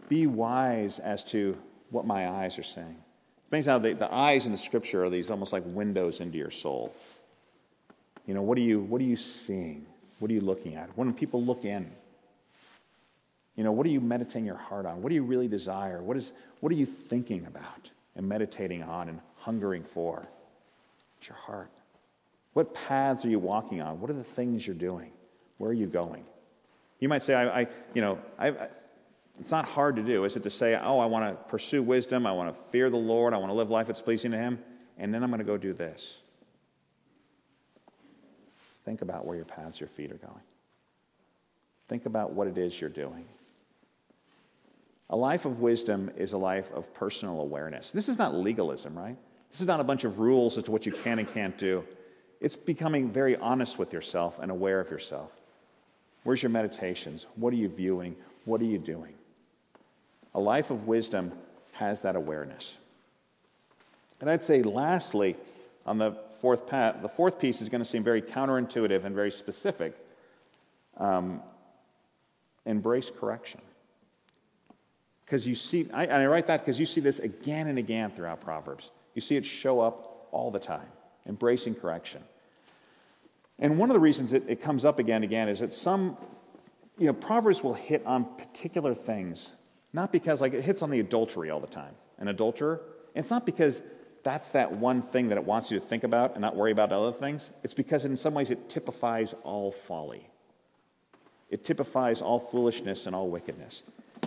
Be 0.08 0.26
wise 0.26 0.98
as 0.98 1.22
to 1.24 1.56
what 1.90 2.06
my 2.06 2.28
eyes 2.28 2.58
are 2.58 2.64
saying. 2.64 2.96
It 2.96 3.52
means 3.52 3.66
how 3.66 3.78
the, 3.78 3.94
the 3.94 4.12
eyes 4.12 4.46
in 4.46 4.52
the 4.52 4.58
scripture 4.58 5.04
are 5.04 5.10
these 5.10 5.30
almost 5.30 5.52
like 5.52 5.62
windows 5.66 6.20
into 6.20 6.36
your 6.36 6.50
soul. 6.50 6.94
You 8.26 8.34
know, 8.34 8.42
what 8.42 8.58
are 8.58 8.62
you, 8.62 8.80
what 8.80 9.00
are 9.00 9.04
you 9.04 9.16
seeing? 9.16 9.86
What 10.18 10.30
are 10.30 10.34
you 10.34 10.40
looking 10.40 10.74
at? 10.74 10.90
When 10.96 11.12
people 11.14 11.42
look 11.42 11.64
in, 11.64 11.90
you 13.58 13.64
know, 13.64 13.72
what 13.72 13.84
are 13.86 13.90
you 13.90 14.00
meditating 14.00 14.44
your 14.44 14.54
heart 14.54 14.86
on? 14.86 15.02
What 15.02 15.08
do 15.08 15.16
you 15.16 15.24
really 15.24 15.48
desire? 15.48 16.00
What, 16.00 16.16
is, 16.16 16.32
what 16.60 16.70
are 16.70 16.76
you 16.76 16.86
thinking 16.86 17.44
about 17.44 17.90
and 18.14 18.28
meditating 18.28 18.84
on 18.84 19.08
and 19.08 19.18
hungering 19.38 19.82
for? 19.82 20.28
It's 21.18 21.28
your 21.28 21.38
heart. 21.38 21.68
What 22.52 22.72
paths 22.72 23.24
are 23.24 23.28
you 23.28 23.40
walking 23.40 23.82
on? 23.82 24.00
What 24.00 24.10
are 24.10 24.14
the 24.14 24.22
things 24.22 24.64
you're 24.64 24.76
doing? 24.76 25.10
Where 25.56 25.70
are 25.70 25.74
you 25.74 25.88
going? 25.88 26.24
You 27.00 27.08
might 27.08 27.24
say, 27.24 27.34
I, 27.34 27.62
I 27.62 27.66
you 27.94 28.00
know, 28.00 28.20
I, 28.38 28.50
I, 28.50 28.68
it's 29.40 29.50
not 29.50 29.64
hard 29.64 29.96
to 29.96 30.02
do, 30.02 30.22
is 30.22 30.36
it 30.36 30.44
to 30.44 30.50
say, 30.50 30.78
oh, 30.80 31.00
I 31.00 31.06
want 31.06 31.24
to 31.24 31.34
pursue 31.48 31.82
wisdom, 31.82 32.28
I 32.28 32.32
want 32.32 32.56
to 32.56 32.64
fear 32.70 32.90
the 32.90 32.96
Lord, 32.96 33.34
I 33.34 33.38
want 33.38 33.50
to 33.50 33.54
live 33.54 33.70
life 33.70 33.88
that's 33.88 34.00
pleasing 34.00 34.30
to 34.30 34.38
Him, 34.38 34.60
and 34.98 35.12
then 35.12 35.24
I'm 35.24 35.30
going 35.30 35.40
to 35.40 35.44
go 35.44 35.56
do 35.56 35.72
this. 35.72 36.18
Think 38.84 39.02
about 39.02 39.26
where 39.26 39.34
your 39.34 39.46
paths, 39.46 39.80
your 39.80 39.88
feet 39.88 40.12
are 40.12 40.16
going. 40.18 40.42
Think 41.88 42.06
about 42.06 42.34
what 42.34 42.46
it 42.46 42.56
is 42.56 42.80
you're 42.80 42.88
doing. 42.88 43.24
A 45.10 45.16
life 45.16 45.44
of 45.44 45.60
wisdom 45.60 46.10
is 46.16 46.32
a 46.32 46.38
life 46.38 46.70
of 46.72 46.92
personal 46.94 47.40
awareness. 47.40 47.90
This 47.90 48.08
is 48.08 48.18
not 48.18 48.34
legalism, 48.34 48.96
right? 48.96 49.16
This 49.50 49.60
is 49.60 49.66
not 49.66 49.80
a 49.80 49.84
bunch 49.84 50.04
of 50.04 50.18
rules 50.18 50.58
as 50.58 50.64
to 50.64 50.70
what 50.70 50.84
you 50.84 50.92
can 50.92 51.18
and 51.18 51.32
can't 51.32 51.56
do. 51.56 51.84
It's 52.40 52.56
becoming 52.56 53.10
very 53.10 53.36
honest 53.36 53.78
with 53.78 53.92
yourself 53.92 54.38
and 54.38 54.50
aware 54.50 54.80
of 54.80 54.90
yourself. 54.90 55.32
Where's 56.24 56.42
your 56.42 56.50
meditations? 56.50 57.26
What 57.36 57.52
are 57.52 57.56
you 57.56 57.68
viewing? 57.68 58.16
What 58.44 58.60
are 58.60 58.66
you 58.66 58.78
doing? 58.78 59.14
A 60.34 60.40
life 60.40 60.70
of 60.70 60.86
wisdom 60.86 61.32
has 61.72 62.02
that 62.02 62.16
awareness. 62.16 62.76
And 64.20 64.28
I'd 64.28 64.44
say, 64.44 64.62
lastly, 64.62 65.36
on 65.86 65.96
the 65.96 66.12
fourth 66.40 66.66
path, 66.66 66.96
the 67.00 67.08
fourth 67.08 67.38
piece 67.38 67.62
is 67.62 67.68
going 67.68 67.82
to 67.82 67.88
seem 67.88 68.04
very 68.04 68.20
counterintuitive 68.20 69.04
and 69.04 69.14
very 69.14 69.30
specific. 69.30 69.94
Um, 70.98 71.40
embrace 72.66 73.10
correction. 73.10 73.60
Because 75.28 75.46
you 75.46 75.54
see, 75.54 75.86
I, 75.92 76.04
and 76.04 76.14
I 76.14 76.26
write 76.26 76.46
that 76.46 76.60
because 76.64 76.80
you 76.80 76.86
see 76.86 77.02
this 77.02 77.18
again 77.18 77.66
and 77.66 77.78
again 77.78 78.10
throughout 78.10 78.40
Proverbs. 78.40 78.92
You 79.14 79.20
see 79.20 79.36
it 79.36 79.44
show 79.44 79.78
up 79.78 80.26
all 80.32 80.50
the 80.50 80.58
time, 80.58 80.86
embracing 81.26 81.74
correction. 81.74 82.22
And 83.58 83.78
one 83.78 83.90
of 83.90 83.94
the 83.94 84.00
reasons 84.00 84.32
it, 84.32 84.44
it 84.48 84.62
comes 84.62 84.86
up 84.86 84.98
again 84.98 85.16
and 85.16 85.24
again 85.24 85.50
is 85.50 85.60
that 85.60 85.74
some, 85.74 86.16
you 86.96 87.08
know, 87.08 87.12
Proverbs 87.12 87.62
will 87.62 87.74
hit 87.74 88.02
on 88.06 88.24
particular 88.36 88.94
things, 88.94 89.52
not 89.92 90.12
because, 90.12 90.40
like, 90.40 90.54
it 90.54 90.64
hits 90.64 90.80
on 90.80 90.88
the 90.88 91.00
adultery 91.00 91.50
all 91.50 91.60
the 91.60 91.66
time, 91.66 91.92
an 92.16 92.28
adulterer. 92.28 92.80
It's 93.14 93.28
not 93.28 93.44
because 93.44 93.82
that's 94.22 94.48
that 94.50 94.72
one 94.72 95.02
thing 95.02 95.28
that 95.28 95.36
it 95.36 95.44
wants 95.44 95.70
you 95.70 95.78
to 95.78 95.84
think 95.84 96.04
about 96.04 96.32
and 96.32 96.40
not 96.40 96.56
worry 96.56 96.72
about 96.72 96.90
other 96.90 97.12
things. 97.12 97.50
It's 97.62 97.74
because 97.74 98.06
in 98.06 98.16
some 98.16 98.32
ways 98.32 98.50
it 98.50 98.70
typifies 98.70 99.34
all 99.44 99.72
folly. 99.72 100.30
It 101.50 101.64
typifies 101.64 102.22
all 102.22 102.38
foolishness 102.38 103.06
and 103.06 103.14
all 103.14 103.28
wickedness. 103.28 103.82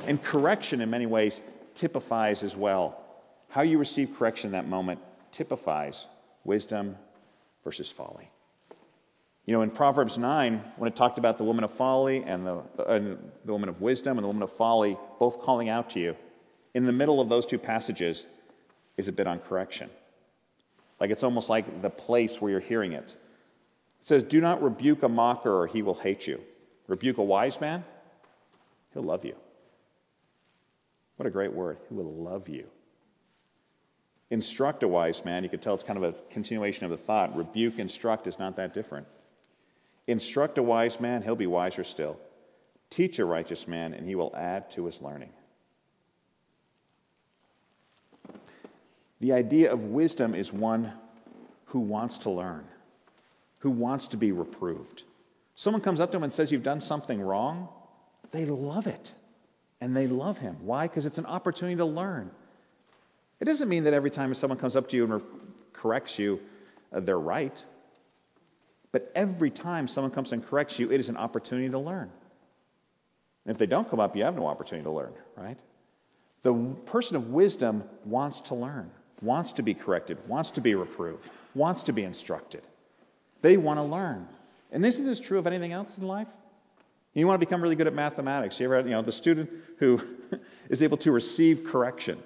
And 0.07 0.21
correction, 0.21 0.81
in 0.81 0.89
many 0.89 1.05
ways, 1.05 1.41
typifies 1.75 2.43
as 2.43 2.55
well 2.55 3.01
how 3.51 3.61
you 3.61 3.77
receive 3.77 4.17
correction 4.17 4.47
in 4.47 4.51
that 4.53 4.67
moment 4.67 4.99
typifies 5.31 6.07
wisdom 6.45 6.97
versus 7.63 7.91
folly. 7.91 8.31
You 9.45 9.53
know, 9.53 9.61
in 9.61 9.71
Proverbs 9.71 10.17
9, 10.17 10.63
when 10.77 10.87
it 10.87 10.95
talked 10.95 11.17
about 11.17 11.37
the 11.37 11.43
woman 11.43 11.65
of 11.65 11.71
folly 11.71 12.23
and 12.23 12.47
the, 12.47 12.63
uh, 12.79 12.99
the 13.43 13.51
woman 13.51 13.67
of 13.67 13.81
wisdom 13.81 14.17
and 14.17 14.23
the 14.23 14.27
woman 14.27 14.43
of 14.43 14.51
folly 14.53 14.97
both 15.19 15.41
calling 15.41 15.67
out 15.67 15.89
to 15.91 15.99
you, 15.99 16.15
in 16.73 16.85
the 16.85 16.93
middle 16.93 17.19
of 17.19 17.27
those 17.27 17.45
two 17.45 17.57
passages 17.57 18.25
is 18.95 19.09
a 19.09 19.11
bit 19.11 19.27
on 19.27 19.39
correction. 19.39 19.89
Like 20.99 21.09
it's 21.09 21.23
almost 21.23 21.49
like 21.49 21.81
the 21.81 21.89
place 21.89 22.39
where 22.39 22.51
you're 22.51 22.59
hearing 22.61 22.93
it. 22.93 23.15
It 23.99 24.07
says, 24.07 24.23
Do 24.23 24.39
not 24.39 24.63
rebuke 24.63 25.03
a 25.03 25.09
mocker 25.09 25.53
or 25.53 25.67
he 25.67 25.81
will 25.81 25.95
hate 25.95 26.25
you. 26.25 26.39
Rebuke 26.87 27.17
a 27.17 27.23
wise 27.23 27.59
man, 27.59 27.83
he'll 28.93 29.03
love 29.03 29.25
you. 29.25 29.35
What 31.21 31.27
a 31.27 31.29
great 31.29 31.53
word. 31.53 31.77
He 31.87 31.93
will 31.93 32.11
love 32.11 32.49
you. 32.49 32.65
Instruct 34.31 34.81
a 34.81 34.87
wise 34.87 35.23
man, 35.23 35.43
you 35.43 35.49
could 35.51 35.61
tell 35.61 35.75
it's 35.75 35.83
kind 35.83 36.03
of 36.03 36.15
a 36.15 36.19
continuation 36.31 36.83
of 36.83 36.89
the 36.89 36.97
thought. 36.97 37.37
Rebuke, 37.37 37.77
instruct 37.77 38.25
is 38.25 38.39
not 38.39 38.55
that 38.55 38.73
different. 38.73 39.05
Instruct 40.07 40.57
a 40.57 40.63
wise 40.63 40.99
man, 40.99 41.21
he'll 41.21 41.35
be 41.35 41.45
wiser 41.45 41.83
still. 41.83 42.17
Teach 42.89 43.19
a 43.19 43.25
righteous 43.25 43.67
man, 43.67 43.93
and 43.93 44.07
he 44.07 44.15
will 44.15 44.35
add 44.35 44.71
to 44.71 44.87
his 44.87 44.99
learning. 44.99 45.29
The 49.19 49.33
idea 49.33 49.71
of 49.71 49.83
wisdom 49.83 50.33
is 50.33 50.51
one 50.51 50.91
who 51.65 51.81
wants 51.81 52.17
to 52.17 52.31
learn, 52.31 52.65
who 53.59 53.69
wants 53.69 54.07
to 54.07 54.17
be 54.17 54.31
reproved. 54.31 55.03
Someone 55.53 55.83
comes 55.83 55.99
up 55.99 56.09
to 56.13 56.17
him 56.17 56.23
and 56.23 56.33
says, 56.33 56.51
You've 56.51 56.63
done 56.63 56.81
something 56.81 57.21
wrong. 57.21 57.69
They 58.31 58.45
love 58.47 58.87
it. 58.87 59.11
And 59.81 59.97
they 59.97 60.07
love 60.07 60.37
him. 60.37 60.57
Why? 60.61 60.87
Because 60.87 61.05
it's 61.05 61.17
an 61.17 61.25
opportunity 61.25 61.75
to 61.77 61.85
learn. 61.85 62.31
It 63.39 63.45
doesn't 63.45 63.67
mean 63.67 63.83
that 63.85 63.93
every 63.93 64.11
time 64.11 64.33
someone 64.35 64.59
comes 64.59 64.75
up 64.75 64.87
to 64.89 64.95
you 64.95 65.11
and 65.11 65.21
corrects 65.73 66.19
you, 66.19 66.39
uh, 66.93 66.99
they're 66.99 67.19
right. 67.19 67.63
But 68.91 69.11
every 69.15 69.49
time 69.49 69.87
someone 69.87 70.11
comes 70.11 70.31
and 70.31 70.45
corrects 70.45 70.77
you, 70.77 70.91
it 70.91 70.99
is 70.99 71.09
an 71.09 71.17
opportunity 71.17 71.69
to 71.69 71.79
learn. 71.79 72.11
And 73.45 73.55
if 73.55 73.57
they 73.57 73.65
don't 73.65 73.89
come 73.89 73.99
up, 73.99 74.15
you 74.15 74.23
have 74.23 74.35
no 74.35 74.45
opportunity 74.45 74.83
to 74.83 74.91
learn, 74.91 75.13
right? 75.35 75.57
The 76.43 76.53
person 76.85 77.15
of 77.15 77.29
wisdom 77.29 77.83
wants 78.05 78.41
to 78.41 78.55
learn, 78.55 78.91
wants 79.21 79.53
to 79.53 79.63
be 79.63 79.73
corrected, 79.73 80.17
wants 80.27 80.51
to 80.51 80.61
be 80.61 80.75
reproved, 80.75 81.29
wants 81.55 81.83
to 81.83 81.93
be 81.93 82.03
instructed. 82.03 82.61
They 83.41 83.57
want 83.57 83.79
to 83.79 83.83
learn. 83.83 84.27
And 84.71 84.85
isn't 84.85 85.05
this 85.05 85.19
true 85.19 85.39
of 85.39 85.47
anything 85.47 85.71
else 85.71 85.97
in 85.97 86.05
life? 86.05 86.27
You 87.13 87.27
want 87.27 87.39
to 87.39 87.45
become 87.45 87.61
really 87.61 87.75
good 87.75 87.87
at 87.87 87.93
mathematics. 87.93 88.59
You 88.59 88.65
ever, 88.73 88.87
you 88.87 88.91
know, 88.91 89.01
the 89.01 89.11
student 89.11 89.49
who 89.77 90.01
is 90.69 90.81
able 90.81 90.97
to 90.97 91.11
receive 91.11 91.65
correction 91.65 92.21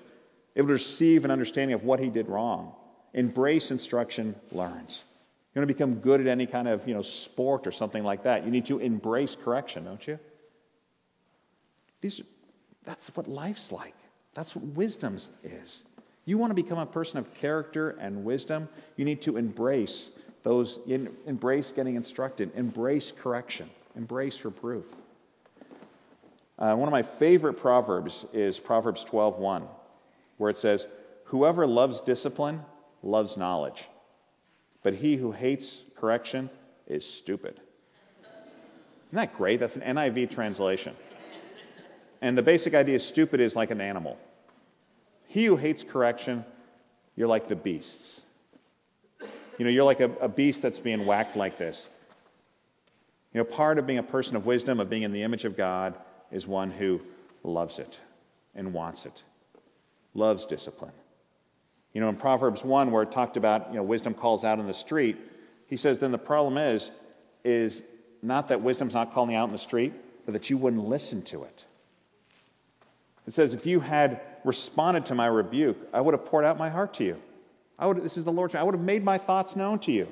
able 0.56 0.68
to 0.68 0.74
receive 0.74 1.26
an 1.26 1.32
understanding 1.32 1.74
of 1.74 1.84
what 1.84 2.00
he 2.00 2.10
did 2.10 2.28
wrong, 2.30 2.74
embrace 3.14 3.72
instruction, 3.72 4.36
learns. 4.52 5.04
You 5.54 5.62
want 5.62 5.70
to 5.70 5.74
become 5.74 5.96
good 5.96 6.22
at 6.22 6.28
any 6.28 6.46
kind 6.46 6.68
of 6.68 6.88
you 6.88 6.94
know, 6.94 7.02
sport 7.02 7.66
or 7.68 7.72
something 7.72 8.04
like 8.04 8.24
that, 8.24 8.46
you 8.46 8.52
need 8.52 8.66
to 8.68 8.80
embrace 8.80 9.36
correction, 9.36 9.86
don't 9.86 10.06
you? 10.06 10.20
These, 12.02 12.22
that's 12.84 13.08
what 13.16 13.28
life's 13.28 13.72
like. 13.72 13.96
That's 14.34 14.56
what 14.56 14.66
wisdom 14.76 15.18
is. 15.44 15.84
You 16.26 16.38
want 16.38 16.52
to 16.52 16.56
become 16.56 16.78
a 16.78 16.86
person 16.86 17.20
of 17.20 17.34
character 17.36 17.92
and 18.02 18.26
wisdom, 18.26 18.68
you 18.98 19.06
need 19.06 19.22
to 19.24 19.38
embrace 19.38 20.10
those, 20.44 20.80
embrace 21.26 21.72
getting 21.72 21.96
instructed, 21.96 22.52
embrace 22.56 23.12
correction, 23.12 23.70
embrace 23.96 24.44
reproof. 24.46 24.86
Uh, 26.58 26.76
one 26.76 26.88
of 26.88 26.92
my 26.92 27.02
favorite 27.02 27.56
proverbs 27.56 28.26
is 28.34 28.60
Proverbs 28.60 29.04
12:1 29.04 29.68
where 30.38 30.50
it 30.50 30.58
says, 30.58 30.88
Whoever 31.26 31.66
loves 31.66 32.02
discipline 32.02 32.62
loves 33.02 33.38
knowledge, 33.38 33.86
but 34.84 34.94
he 34.94 35.16
who 35.16 35.32
hates 35.32 35.84
correction 35.96 36.50
is 36.88 37.06
stupid. 37.06 37.60
Isn't 39.08 39.18
that 39.18 39.34
great? 39.36 39.60
That's 39.60 39.76
an 39.76 39.82
NIV 39.82 40.30
translation. 40.30 40.96
And 42.22 42.38
the 42.38 42.44
basic 42.44 42.74
idea 42.74 42.96
is 42.96 43.06
stupid 43.06 43.40
is 43.40 43.56
like 43.56 43.72
an 43.72 43.82
animal. 43.82 44.18
He 45.28 45.46
who 45.46 45.56
hates 45.58 45.84
correction, 45.84 46.46
you're 47.16 47.28
like 47.28 47.48
the 47.48 47.56
beasts. 47.56 48.22
You 49.58 49.66
know, 49.66 49.72
you're 49.72 49.84
like 49.84 50.00
a, 50.00 50.12
a 50.22 50.28
beast 50.28 50.62
that's 50.62 50.80
being 50.80 51.06
whacked 51.06 51.36
like 51.36 51.58
this. 51.58 51.88
You 53.36 53.40
know, 53.40 53.44
part 53.44 53.78
of 53.78 53.86
being 53.86 54.00
a 54.00 54.04
person 54.04 54.38
of 54.38 54.46
wisdom, 54.46 54.80
of 54.80 54.90
being 54.90 55.04
in 55.04 55.12
the 55.12 55.22
image 55.22 55.44
of 55.44 55.58
God, 55.58 55.96
is 56.32 56.48
one 56.48 56.72
who 56.72 57.02
loves 57.44 57.80
it 57.80 58.00
and 58.56 58.72
wants 58.72 59.06
it 59.06 59.24
loves 60.14 60.46
discipline. 60.46 60.94
You 61.92 62.00
know, 62.00 62.08
in 62.08 62.16
Proverbs 62.16 62.64
1, 62.64 62.92
where 62.92 63.04
it 63.04 63.12
talked 63.12 63.36
about, 63.36 63.72
you 63.72 63.76
know, 63.76 63.84
wisdom 63.84 64.14
calls 64.14 64.46
out 64.46 64.58
in 64.60 64.68
the 64.68 64.74
street, 64.74 65.18
he 65.68 65.76
says, 65.76 66.00
then 66.00 66.14
the 66.14 66.18
problem 66.18 66.58
is, 66.58 66.92
is 67.44 67.84
not 68.22 68.48
that 68.48 68.62
wisdom's 68.62 68.94
not 68.94 69.14
calling 69.14 69.36
out 69.36 69.50
in 69.50 69.52
the 69.52 69.58
street, 69.58 69.92
but 70.26 70.32
that 70.32 70.50
you 70.50 70.58
wouldn't 70.58 70.88
listen 70.88 71.22
to 71.24 71.44
it. 71.44 71.66
It 73.28 73.34
says, 73.34 73.54
if 73.54 73.66
you 73.66 73.82
had 73.82 74.22
responded 74.46 75.08
to 75.08 75.16
my 75.16 75.26
rebuke, 75.26 75.90
I 75.92 76.00
would 76.00 76.14
have 76.14 76.24
poured 76.24 76.46
out 76.46 76.58
my 76.58 76.70
heart 76.70 76.94
to 76.94 77.04
you. 77.04 77.22
I 77.78 77.88
would, 77.88 78.02
this 78.02 78.16
is 78.16 78.24
the 78.24 78.32
Lord's, 78.32 78.56
I 78.56 78.64
would 78.64 78.76
have 78.76 78.84
made 78.84 79.04
my 79.04 79.18
thoughts 79.18 79.58
known 79.58 79.80
to 79.80 79.92
you. 79.92 80.08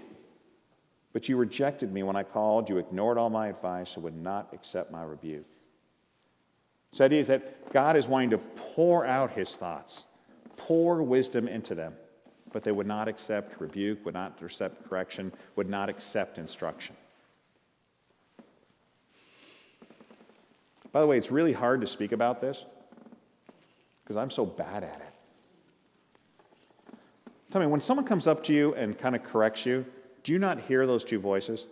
But 1.13 1.29
you 1.29 1.37
rejected 1.37 1.93
me 1.93 2.01
when 2.01 2.15
I 2.15 2.23
called, 2.23 2.69
you 2.69 2.79
ignored 2.79 3.19
all 3.19 3.29
my 3.29 3.47
advice, 3.47 3.95
and 3.95 4.03
would 4.03 4.15
not 4.15 4.49
accept 4.51 4.91
my 4.91 5.03
rebuke. 5.03 5.45
So 6.91 6.99
the 6.99 7.05
idea 7.05 7.19
is 7.19 7.27
that 7.27 7.71
God 7.71 7.95
is 7.95 8.07
wanting 8.07 8.31
to 8.31 8.39
pour 8.39 9.05
out 9.05 9.31
his 9.31 9.55
thoughts, 9.55 10.05
pour 10.57 11.01
wisdom 11.03 11.47
into 11.47 11.75
them, 11.75 11.93
but 12.51 12.63
they 12.63 12.71
would 12.71 12.87
not 12.87 13.07
accept 13.07 13.59
rebuke, 13.61 14.03
would 14.05 14.13
not 14.13 14.39
accept 14.41 14.87
correction, 14.89 15.31
would 15.55 15.69
not 15.69 15.89
accept 15.89 16.37
instruction. 16.37 16.95
By 20.91 21.01
the 21.01 21.07
way, 21.07 21.17
it's 21.17 21.31
really 21.31 21.53
hard 21.53 21.81
to 21.81 21.87
speak 21.87 22.11
about 22.11 22.41
this 22.41 22.65
because 24.03 24.17
I'm 24.17 24.29
so 24.29 24.45
bad 24.45 24.83
at 24.83 25.01
it. 25.01 25.13
Tell 27.49 27.61
me, 27.61 27.67
when 27.67 27.81
someone 27.81 28.05
comes 28.05 28.27
up 28.27 28.43
to 28.45 28.53
you 28.53 28.73
and 28.75 28.97
kind 28.97 29.15
of 29.15 29.23
corrects 29.23 29.65
you, 29.65 29.85
do 30.23 30.31
you 30.31 30.39
not 30.39 30.59
hear 30.61 30.87
those 30.87 31.03
two 31.03 31.19
voices? 31.19 31.65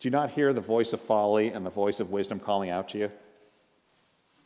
Do 0.00 0.06
you 0.08 0.10
not 0.10 0.30
hear 0.30 0.52
the 0.52 0.60
voice 0.60 0.92
of 0.92 1.00
folly 1.00 1.48
and 1.48 1.64
the 1.64 1.70
voice 1.70 2.00
of 2.00 2.10
wisdom 2.10 2.38
calling 2.38 2.70
out 2.70 2.88
to 2.90 2.98
you? 2.98 3.10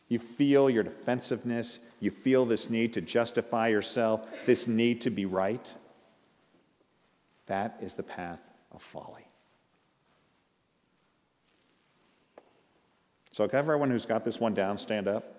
You 0.08 0.18
feel 0.18 0.68
your 0.68 0.82
defensiveness. 0.82 1.78
You 2.00 2.10
feel 2.10 2.44
this 2.44 2.68
need 2.68 2.92
to 2.94 3.00
justify 3.00 3.68
yourself, 3.68 4.28
this 4.44 4.66
need 4.66 5.00
to 5.02 5.10
be 5.10 5.24
right. 5.24 5.72
That 7.46 7.78
is 7.80 7.94
the 7.94 8.02
path 8.02 8.40
of 8.72 8.82
folly. 8.82 9.26
So, 13.32 13.46
can 13.48 13.60
everyone 13.60 13.90
who's 13.90 14.06
got 14.06 14.24
this 14.24 14.40
one 14.40 14.54
down 14.54 14.76
stand 14.76 15.06
up? 15.06 15.36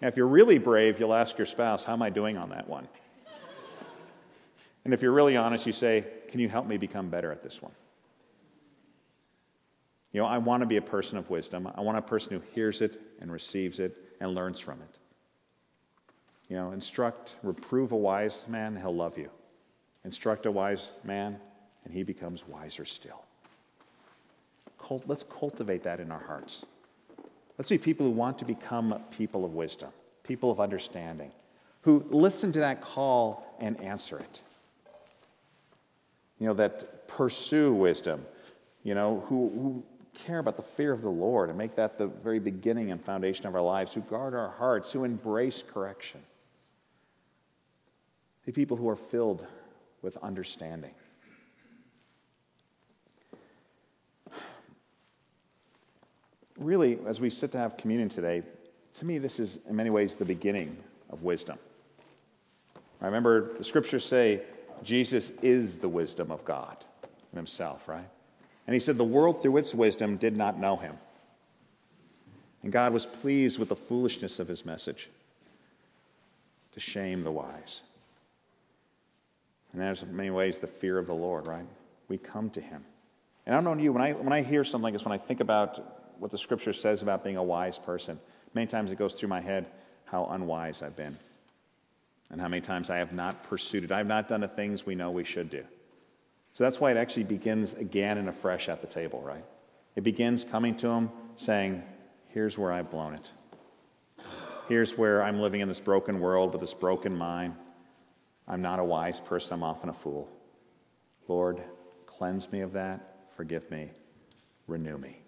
now, 0.00 0.08
if 0.08 0.16
you're 0.16 0.28
really 0.28 0.58
brave, 0.58 1.00
you'll 1.00 1.14
ask 1.14 1.36
your 1.36 1.46
spouse, 1.46 1.82
How 1.82 1.92
am 1.92 2.02
I 2.02 2.10
doing 2.10 2.36
on 2.36 2.50
that 2.50 2.68
one? 2.68 2.86
And 4.84 4.92
if 4.92 5.02
you're 5.02 5.12
really 5.12 5.36
honest, 5.36 5.66
you 5.66 5.72
say, 5.72 6.04
Can 6.28 6.40
you 6.40 6.48
help 6.48 6.66
me 6.66 6.76
become 6.76 7.08
better 7.08 7.32
at 7.32 7.42
this 7.42 7.62
one? 7.62 7.72
You 10.12 10.20
know, 10.20 10.26
I 10.26 10.38
want 10.38 10.62
to 10.62 10.66
be 10.66 10.76
a 10.76 10.82
person 10.82 11.18
of 11.18 11.28
wisdom. 11.30 11.68
I 11.74 11.80
want 11.80 11.98
a 11.98 12.02
person 12.02 12.32
who 12.32 12.42
hears 12.52 12.80
it 12.80 13.00
and 13.20 13.32
receives 13.32 13.80
it 13.80 13.96
and 14.20 14.34
learns 14.34 14.60
from 14.60 14.80
it. 14.80 14.98
You 16.48 16.56
know, 16.56 16.70
instruct, 16.70 17.34
reprove 17.42 17.92
a 17.92 17.96
wise 17.96 18.44
man, 18.46 18.76
he'll 18.76 18.94
love 18.94 19.18
you. 19.18 19.30
Instruct 20.04 20.46
a 20.46 20.52
wise 20.52 20.92
man, 21.02 21.40
and 21.84 21.92
he 21.92 22.02
becomes 22.02 22.46
wiser 22.46 22.84
still. 22.84 23.24
Let's 25.06 25.24
cultivate 25.24 25.82
that 25.84 25.98
in 25.98 26.10
our 26.10 26.22
hearts. 26.22 26.64
Let's 27.58 27.70
be 27.70 27.78
people 27.78 28.06
who 28.06 28.12
want 28.12 28.38
to 28.38 28.44
become 28.44 29.02
people 29.10 29.44
of 29.44 29.54
wisdom, 29.54 29.90
people 30.22 30.50
of 30.50 30.60
understanding, 30.60 31.32
who 31.80 32.04
listen 32.10 32.52
to 32.52 32.58
that 32.60 32.82
call 32.82 33.56
and 33.58 33.80
answer 33.80 34.18
it. 34.18 34.42
You 36.38 36.48
know, 36.48 36.54
that 36.54 37.08
pursue 37.08 37.72
wisdom, 37.72 38.24
you 38.82 38.94
know, 38.94 39.24
who, 39.28 39.50
who 39.50 39.84
care 40.14 40.38
about 40.38 40.56
the 40.56 40.62
fear 40.62 40.92
of 40.92 41.02
the 41.02 41.08
Lord 41.08 41.48
and 41.48 41.58
make 41.58 41.76
that 41.76 41.98
the 41.98 42.06
very 42.06 42.38
beginning 42.38 42.90
and 42.90 43.02
foundation 43.02 43.46
of 43.46 43.54
our 43.54 43.62
lives, 43.62 43.94
who 43.94 44.00
guard 44.02 44.34
our 44.34 44.50
hearts, 44.50 44.92
who 44.92 45.04
embrace 45.04 45.62
correction. 45.62 46.20
The 48.44 48.52
people 48.52 48.76
who 48.76 48.88
are 48.88 48.96
filled 48.96 49.46
with 50.02 50.16
understanding. 50.18 50.92
Really, 56.58 56.98
as 57.06 57.20
we 57.20 57.30
sit 57.30 57.50
to 57.52 57.58
have 57.58 57.76
communion 57.76 58.08
today, 58.08 58.42
to 58.98 59.04
me, 59.04 59.18
this 59.18 59.40
is 59.40 59.58
in 59.68 59.74
many 59.74 59.90
ways 59.90 60.14
the 60.14 60.24
beginning 60.24 60.76
of 61.10 61.22
wisdom. 61.22 61.58
I 63.00 63.06
remember 63.06 63.56
the 63.58 63.64
scriptures 63.64 64.04
say 64.04 64.42
Jesus 64.84 65.32
is 65.42 65.76
the 65.76 65.88
wisdom 65.88 66.30
of 66.30 66.44
God 66.44 66.76
in 67.32 67.36
himself, 67.36 67.88
right? 67.88 68.08
And 68.66 68.74
he 68.74 68.80
said, 68.80 68.98
The 68.98 69.04
world 69.04 69.42
through 69.42 69.56
its 69.56 69.74
wisdom 69.74 70.16
did 70.16 70.36
not 70.36 70.58
know 70.58 70.76
him. 70.76 70.96
And 72.62 72.72
God 72.72 72.92
was 72.92 73.04
pleased 73.04 73.58
with 73.58 73.68
the 73.68 73.76
foolishness 73.76 74.38
of 74.38 74.48
his 74.48 74.64
message 74.64 75.10
to 76.72 76.80
shame 76.80 77.22
the 77.22 77.30
wise. 77.30 77.82
And 79.72 79.82
there's 79.82 80.02
in 80.02 80.16
many 80.16 80.30
ways 80.30 80.58
the 80.58 80.66
fear 80.66 80.98
of 80.98 81.06
the 81.06 81.14
Lord, 81.14 81.46
right? 81.46 81.66
We 82.08 82.16
come 82.16 82.50
to 82.50 82.60
him. 82.60 82.84
And 83.44 83.54
I 83.54 83.60
don't 83.60 83.76
know 83.76 83.82
you, 83.82 83.92
when 83.92 84.02
I, 84.02 84.12
when 84.12 84.32
I 84.32 84.42
hear 84.42 84.64
something 84.64 84.84
like 84.84 84.92
this, 84.94 85.04
when 85.04 85.12
I 85.12 85.18
think 85.18 85.40
about 85.40 86.18
what 86.18 86.30
the 86.30 86.38
scripture 86.38 86.72
says 86.72 87.02
about 87.02 87.24
being 87.24 87.36
a 87.36 87.42
wise 87.42 87.78
person, 87.78 88.18
many 88.54 88.66
times 88.66 88.92
it 88.92 88.98
goes 88.98 89.14
through 89.14 89.28
my 89.28 89.40
head 89.40 89.66
how 90.04 90.26
unwise 90.26 90.80
I've 90.80 90.96
been. 90.96 91.18
And 92.34 92.40
how 92.40 92.48
many 92.48 92.62
times 92.62 92.90
I 92.90 92.96
have 92.96 93.12
not 93.12 93.44
pursued 93.44 93.84
it. 93.84 93.92
I 93.92 93.98
have 93.98 94.08
not 94.08 94.26
done 94.26 94.40
the 94.40 94.48
things 94.48 94.84
we 94.84 94.96
know 94.96 95.12
we 95.12 95.22
should 95.22 95.50
do. 95.50 95.62
So 96.52 96.64
that's 96.64 96.80
why 96.80 96.90
it 96.90 96.96
actually 96.96 97.22
begins 97.22 97.74
again 97.74 98.18
and 98.18 98.28
afresh 98.28 98.68
at 98.68 98.80
the 98.80 98.88
table, 98.88 99.22
right? 99.22 99.44
It 99.94 100.02
begins 100.02 100.42
coming 100.42 100.76
to 100.78 100.88
him 100.88 101.10
saying, 101.36 101.84
Here's 102.26 102.58
where 102.58 102.72
I've 102.72 102.90
blown 102.90 103.14
it. 103.14 103.30
Here's 104.68 104.98
where 104.98 105.22
I'm 105.22 105.38
living 105.38 105.60
in 105.60 105.68
this 105.68 105.78
broken 105.78 106.18
world 106.18 106.50
with 106.50 106.60
this 106.60 106.74
broken 106.74 107.16
mind. 107.16 107.54
I'm 108.48 108.60
not 108.60 108.80
a 108.80 108.84
wise 108.84 109.20
person, 109.20 109.52
I'm 109.52 109.62
often 109.62 109.88
a 109.88 109.94
fool. 109.94 110.28
Lord, 111.28 111.62
cleanse 112.04 112.50
me 112.50 112.62
of 112.62 112.72
that, 112.72 113.28
forgive 113.36 113.70
me, 113.70 113.90
renew 114.66 114.98
me. 114.98 115.20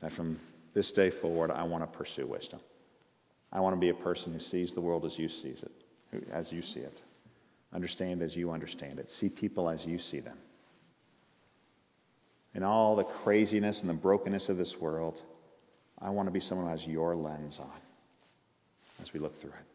That 0.00 0.12
from 0.12 0.38
this 0.74 0.92
day 0.92 1.08
forward, 1.08 1.50
I 1.50 1.62
want 1.62 1.90
to 1.90 1.98
pursue 1.98 2.26
wisdom. 2.26 2.60
I 3.50 3.60
want 3.60 3.74
to 3.74 3.80
be 3.80 3.88
a 3.88 3.94
person 3.94 4.34
who 4.34 4.40
sees 4.40 4.74
the 4.74 4.82
world 4.82 5.06
as 5.06 5.18
you 5.18 5.30
sees 5.30 5.62
it, 5.62 5.72
as 6.30 6.52
you 6.52 6.62
see 6.62 6.80
it. 6.80 7.00
Understand 7.72 8.22
as 8.22 8.36
you 8.36 8.50
understand 8.50 8.98
it. 8.98 9.10
See 9.10 9.28
people 9.28 9.68
as 9.68 9.86
you 9.86 9.98
see 9.98 10.20
them. 10.20 10.36
In 12.54 12.62
all 12.62 12.96
the 12.96 13.04
craziness 13.04 13.80
and 13.80 13.88
the 13.88 13.94
brokenness 13.94 14.48
of 14.48 14.58
this 14.58 14.78
world, 14.78 15.22
I 16.00 16.10
want 16.10 16.26
to 16.26 16.30
be 16.30 16.40
someone 16.40 16.66
who 16.66 16.70
has 16.70 16.86
your 16.86 17.16
lens 17.16 17.58
on 17.58 17.70
as 19.00 19.14
we 19.14 19.20
look 19.20 19.40
through 19.40 19.50
it. 19.50 19.66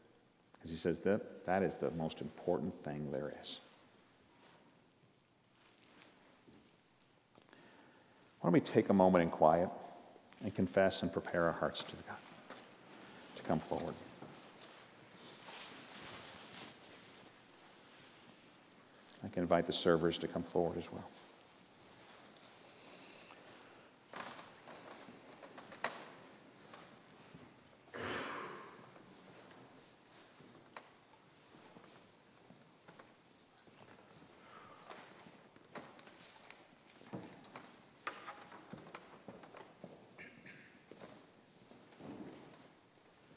Because 0.54 0.71
he 0.71 0.78
says 0.78 1.00
that 1.00 1.45
that 1.45 1.63
is 1.63 1.76
the 1.76 1.91
most 1.91 2.21
important 2.21 2.73
thing 2.84 3.12
there 3.12 3.34
is. 3.41 3.60
Why 8.39 8.47
don't 8.47 8.54
we 8.54 8.60
take 8.60 8.89
a 8.89 8.93
moment 8.93 9.23
in 9.23 9.30
quiet 9.30 9.69
and 10.43 10.54
confess 10.54 11.02
and 11.02 11.12
prepare 11.12 11.45
our 11.45 11.54
hearts 11.54 11.84
to 11.84 11.95
God 12.08 12.17
to 13.38 13.43
come 13.43 13.60
forward? 13.60 13.95
I 19.27 19.29
can 19.29 19.43
invite 19.43 19.67
the 19.67 19.73
servers 19.73 20.17
to 20.19 20.27
come 20.27 20.41
forward 20.41 20.77
as 20.77 20.89
well. 20.89 21.03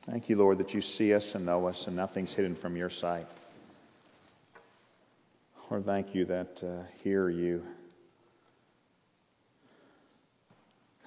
Thank 0.07 0.29
you, 0.29 0.37
Lord, 0.37 0.59
that 0.59 0.73
you 0.73 0.81
see 0.81 1.15
us 1.15 1.35
and 1.35 1.45
know 1.45 1.67
us, 1.67 1.89
and 1.89 1.97
nothing's 1.97 2.33
hidden 2.33 2.55
from 2.55 2.77
your 2.77 2.91
sight. 2.91 3.27
Lord, 5.81 5.87
thank 5.87 6.15
you 6.15 6.27
that 6.27 6.63
uh, 6.63 6.83
here 7.03 7.31
you 7.31 7.65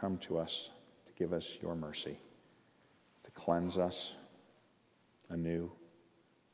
come 0.01 0.17
to 0.17 0.39
us 0.39 0.71
to 1.05 1.13
give 1.13 1.31
us 1.31 1.59
your 1.61 1.75
mercy, 1.75 2.17
to 3.23 3.29
cleanse 3.31 3.77
us 3.77 4.15
anew, 5.29 5.71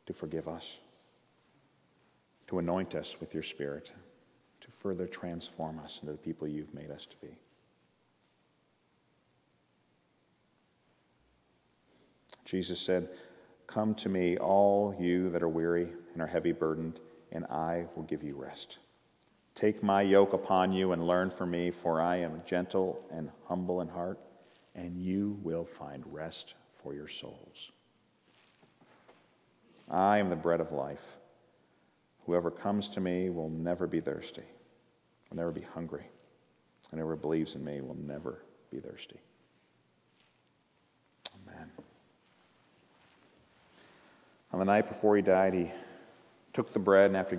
to 0.05 0.12
forgive 0.12 0.49
us, 0.49 0.79
to 2.47 2.60
anoint 2.60 2.93
us 2.93 3.15
with 3.21 3.34
your 3.34 3.41
Spirit, 3.41 3.93
to 4.60 4.69
further 4.69 5.08
transform 5.08 5.79
us 5.79 5.99
into 6.01 6.12
the 6.12 6.17
people 6.17 6.45
you've 6.45 6.73
made 6.73 6.91
us 6.91 7.05
to 7.05 7.15
be. 7.25 7.34
Jesus 12.43 12.82
said, 12.82 13.08
Come 13.65 13.95
to 13.95 14.10
me, 14.10 14.36
all 14.36 14.93
you 14.99 15.29
that 15.29 15.41
are 15.41 15.47
weary 15.47 15.88
and 16.12 16.21
are 16.21 16.27
heavy 16.27 16.51
burdened 16.51 16.99
and 17.31 17.45
I 17.45 17.85
will 17.95 18.03
give 18.03 18.23
you 18.23 18.35
rest. 18.35 18.79
Take 19.55 19.83
my 19.83 20.01
yoke 20.01 20.33
upon 20.33 20.71
you 20.71 20.93
and 20.93 21.05
learn 21.05 21.29
from 21.29 21.51
me, 21.51 21.71
for 21.71 22.01
I 22.01 22.17
am 22.17 22.41
gentle 22.45 23.03
and 23.11 23.29
humble 23.47 23.81
in 23.81 23.87
heart, 23.87 24.19
and 24.75 24.97
you 24.97 25.37
will 25.43 25.65
find 25.65 26.03
rest 26.13 26.53
for 26.81 26.93
your 26.93 27.07
souls. 27.07 27.71
I 29.89 30.19
am 30.19 30.29
the 30.29 30.35
bread 30.35 30.61
of 30.61 30.71
life. 30.71 31.03
Whoever 32.25 32.51
comes 32.51 32.89
to 32.89 33.01
me 33.01 33.29
will 33.29 33.49
never 33.49 33.87
be 33.87 33.99
thirsty, 33.99 34.43
will 35.29 35.37
never 35.37 35.51
be 35.51 35.61
hungry. 35.61 36.05
And 36.91 36.99
whoever 36.99 37.15
believes 37.15 37.55
in 37.55 37.63
me 37.63 37.81
will 37.81 37.97
never 37.97 38.43
be 38.71 38.79
thirsty. 38.79 39.19
Amen. 41.47 41.69
On 44.53 44.59
the 44.59 44.65
night 44.65 44.87
before 44.87 45.15
he 45.15 45.21
died, 45.21 45.53
he 45.53 45.71
took 46.53 46.73
the 46.73 46.79
bread 46.79 47.07
and 47.07 47.17
after 47.17 47.35